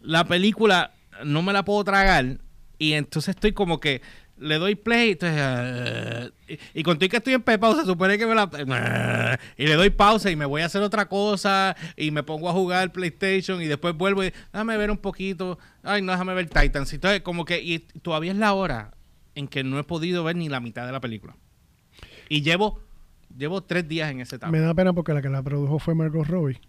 [0.00, 0.94] la película
[1.24, 2.38] no me la puedo tragar
[2.78, 4.02] y entonces estoy como que
[4.36, 8.18] le doy play entonces, ah, y, y con y que estoy en pausa se supone
[8.18, 11.76] que me la ah, y le doy pausa y me voy a hacer otra cosa
[11.96, 16.02] y me pongo a jugar PlayStation y después vuelvo y déjame ver un poquito ay
[16.02, 16.92] no déjame ver Titans.
[16.92, 18.92] Y entonces como que y todavía es la hora
[19.34, 21.36] en que no he podido ver ni la mitad de la película.
[22.28, 22.80] Y llevo
[23.36, 25.94] llevo tres días en ese etapa Me da pena porque la que la produjo fue
[25.94, 26.60] Margot Robbie.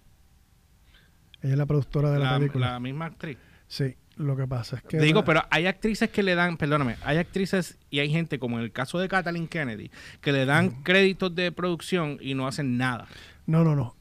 [1.41, 2.72] Ella es la productora de la, la, película.
[2.72, 3.38] la misma actriz.
[3.68, 4.99] Sí, lo que pasa es que...
[4.99, 8.63] Digo, pero hay actrices que le dan, perdóname, hay actrices y hay gente, como en
[8.63, 9.91] el caso de Kathleen Kennedy,
[10.22, 13.07] que le dan créditos de producción y no hacen nada.
[13.45, 13.95] No, no, no.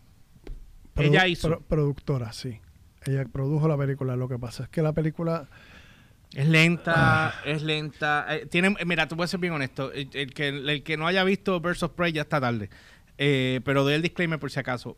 [0.97, 1.61] Ella hizo.
[1.61, 2.61] productora, sí.
[3.07, 4.17] Ella produjo la película.
[4.17, 5.49] Lo que pasa es que la película...
[6.33, 8.27] Es lenta, es lenta.
[8.31, 9.93] Eh, tiene, mira, tú puedes ser bien honesto.
[9.93, 12.71] El, el que, el que no haya visto Birds of Prey ya está tarde.
[13.19, 14.97] Eh, pero doy el disclaimer por si acaso.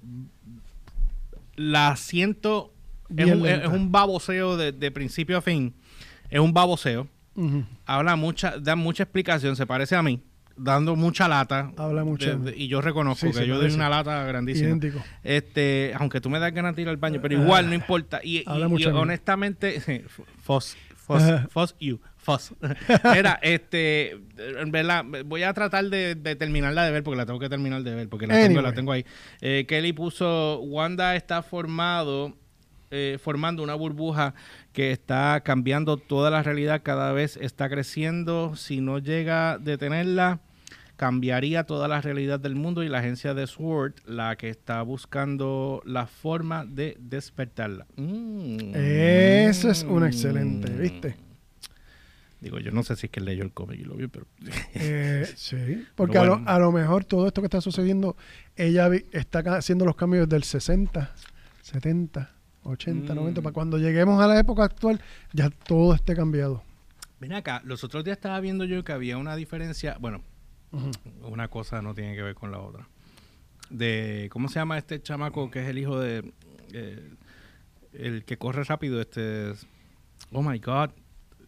[1.56, 2.72] La siento.
[3.14, 3.68] Es un, es lenta.
[3.68, 5.74] un baboseo de, de principio a fin.
[6.30, 7.06] Es un baboseo.
[7.84, 10.22] Habla mucha, da mucha explicación, se parece a mí,
[10.56, 11.70] dando mucha lata.
[11.76, 12.38] Habla mucho.
[12.38, 14.68] De- de- y yo reconozco Sí, que yo doy una lata grandísima.
[14.68, 15.02] Idéntico.
[15.22, 18.20] Este, aunque tú me das ganas de ir al baño, pero igual no importa.
[18.24, 18.98] Y, y- Habla y mucho mí.
[18.98, 19.80] honestamente,
[20.42, 21.46] Fos, Fos, Ajá.
[21.50, 22.54] Fos, you, Fos.
[23.14, 27.38] Era, este, en verdad, voy a tratar de, de terminarla de ver porque la tengo
[27.38, 29.04] que terminar de ver porque la, tengo, la tengo ahí.
[29.42, 32.34] Eh, Kelly puso, Wanda está formado,
[32.96, 34.34] eh, formando una burbuja
[34.72, 38.56] que está cambiando toda la realidad, cada vez está creciendo.
[38.56, 40.40] Si no llega a detenerla,
[40.96, 45.82] cambiaría toda la realidad del mundo y la agencia de SWORD, la que está buscando
[45.84, 47.86] la forma de despertarla.
[47.96, 48.72] Mm.
[48.74, 51.16] Eso es una excelente, ¿viste?
[52.40, 54.26] Digo, yo no sé si es que leyó el cómic y lo vio, pero...
[54.74, 55.84] Eh, sí.
[55.94, 58.16] Porque Pero a, lo, a lo mejor todo esto que está sucediendo,
[58.56, 61.12] ella está haciendo los cambios del 60,
[61.62, 62.35] 70,
[62.66, 63.16] 80, Mm.
[63.16, 63.42] 90.
[63.42, 65.00] Para cuando lleguemos a la época actual,
[65.32, 66.62] ya todo esté cambiado.
[67.20, 70.22] Ven acá, los otros días estaba viendo yo que había una diferencia, bueno,
[71.22, 72.86] una cosa no tiene que ver con la otra.
[73.70, 76.32] de ¿cómo se llama este chamaco que es el hijo de
[76.72, 77.10] eh,
[77.94, 79.52] el que corre rápido este
[80.32, 80.90] oh my god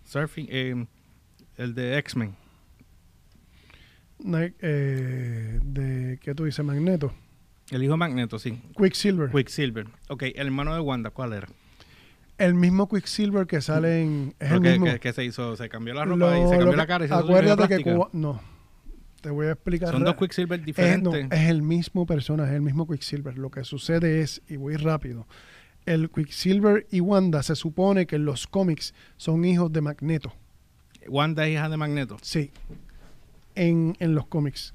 [0.05, 0.87] surfing eh,
[1.57, 2.35] el de X-Men
[4.61, 6.65] eh, de ¿qué tú dices?
[6.65, 7.13] Magneto.
[7.71, 9.31] El hijo de Magneto sí Quicksilver.
[9.31, 11.49] Quicksilver ok el hermano de Wanda ¿cuál era?
[12.39, 14.87] el mismo Quicksilver que sale en es el mismo.
[14.87, 17.09] que, que se hizo se cambió la ropa Lo- y se cambió la cara y
[17.09, 17.83] se hizo acuérdate que.
[17.83, 18.41] Cuba- no.
[19.21, 19.91] Te voy a explicar.
[19.91, 23.37] son dos Quicksilver es, diferentes no, es el mismo personaje, el mismo Quicksilver.
[23.37, 25.27] Lo que sucede es, y voy rápido,
[25.87, 30.33] el Quicksilver y Wanda se supone que en los cómics son hijos de Magneto.
[31.09, 32.53] Wanda es hija de Magneto Sí.
[33.57, 34.73] En, en los cómics.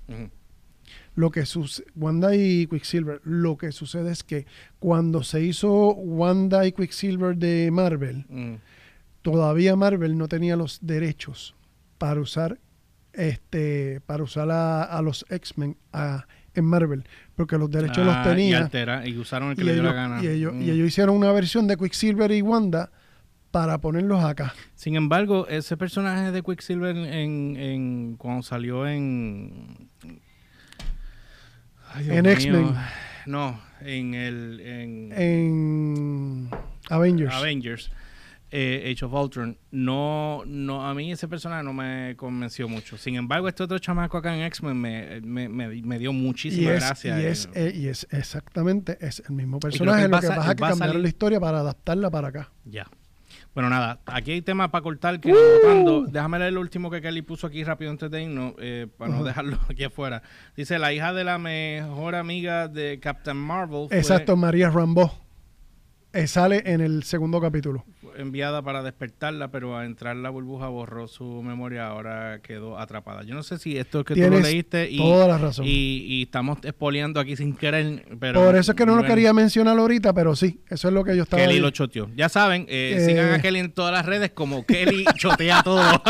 [1.15, 4.45] Lo que sucede, Wanda y Quicksilver, lo que sucede es que
[4.79, 8.55] cuando se hizo Wanda y Quicksilver de Marvel, Mm.
[9.21, 11.55] todavía Marvel no tenía los derechos
[11.97, 12.59] para usar
[13.13, 15.77] este para usar a, a los X-Men
[16.55, 17.03] en Marvel,
[17.35, 19.93] porque los derechos Ah, los y, tenía altera- y usaron el que le dio ellos,
[19.95, 20.61] la gana y ellos- Mm.
[20.63, 22.91] y ellos hicieron una versión de Quicksilver y Wanda
[23.51, 24.53] para ponerlos acá.
[24.73, 29.89] Sin embargo, ese personaje de Quicksilver en, en cuando salió en
[31.93, 32.25] Ay, En.
[32.25, 32.75] X-Men.
[33.25, 36.49] No, en el en En
[36.89, 37.33] Avengers.
[37.33, 37.91] Avengers,
[38.51, 39.57] eh, Age of Ultron.
[39.71, 42.97] No, no, a mí ese personaje no me convenció mucho.
[42.97, 46.73] Sin embargo, este otro chamaco acá en X-Men me, me, me- me dio y muchísima
[46.73, 47.21] es, gracia.
[47.21, 47.67] y, es, eh.
[47.67, 50.07] eh, y es exactamente es el mismo personaje.
[50.07, 52.51] Lo que pasa es que cambiaron la historia para adaptarla para acá.
[52.65, 52.87] Ya.
[53.53, 56.05] Bueno, nada, aquí hay temas para cortar que votando.
[56.07, 59.23] Déjame leer el último que Kelly puso aquí rápido antes de irnos, eh, para no
[59.23, 60.23] dejarlo aquí afuera.
[60.57, 65.22] Dice, la hija de la mejor amiga de Captain Marvel fue Exacto, María Rambo.
[66.13, 67.83] Eh, sale en el segundo capítulo.
[68.15, 73.23] enviada para despertarla, pero a entrar la burbuja borró su memoria, ahora quedó atrapada.
[73.23, 75.65] Yo no sé si esto es que tú lo leíste y, toda la razón.
[75.67, 78.45] y, y estamos expoliando aquí sin querer, pero...
[78.45, 81.03] Por eso es que no lo bueno, quería mencionar ahorita, pero sí, eso es lo
[81.03, 81.59] que yo estaba Kelly ahí.
[81.59, 82.07] lo choteó.
[82.15, 83.05] Ya saben, eh, Eh.
[83.07, 85.81] sigan a Kelly en todas las redes como Kelly chotea todo.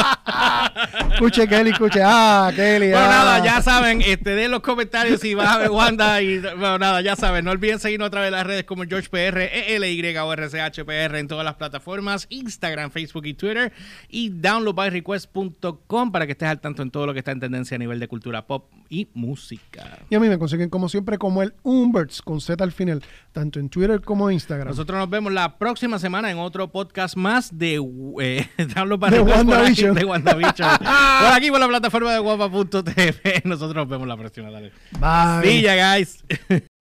[1.13, 2.01] Escuche, Kelly, escuche.
[2.03, 2.89] Ah, Kelly.
[2.89, 3.09] Bueno, ah.
[3.09, 6.99] nada, ya saben, este, den los comentarios si vas a ver Wanda y bueno, nada,
[6.99, 9.37] ya saben, no olviden seguirnos a través de las redes como GeorgePR,
[9.69, 13.71] ELY o RCHPR en todas las plataformas, Instagram, Facebook y Twitter
[14.09, 17.79] y downloadbyrequest.com para que estés al tanto en todo lo que está en tendencia a
[17.79, 19.99] nivel de cultura pop y música.
[20.09, 23.59] Y a mí me consiguen como siempre como el Umberts con Z al final, tanto
[23.59, 24.67] en Twitter como en Instagram.
[24.67, 27.75] Nosotros nos vemos la próxima semana en otro podcast más de
[28.21, 29.95] eh, De aquí, WandaVision.
[29.95, 30.69] de WandaVision.
[30.77, 33.41] por aquí por la plataforma de guapa.tv.
[33.45, 34.49] Nosotros nos vemos la próxima.
[34.49, 34.71] Dale.
[34.99, 35.49] Bye.
[35.49, 36.23] See ya, guys.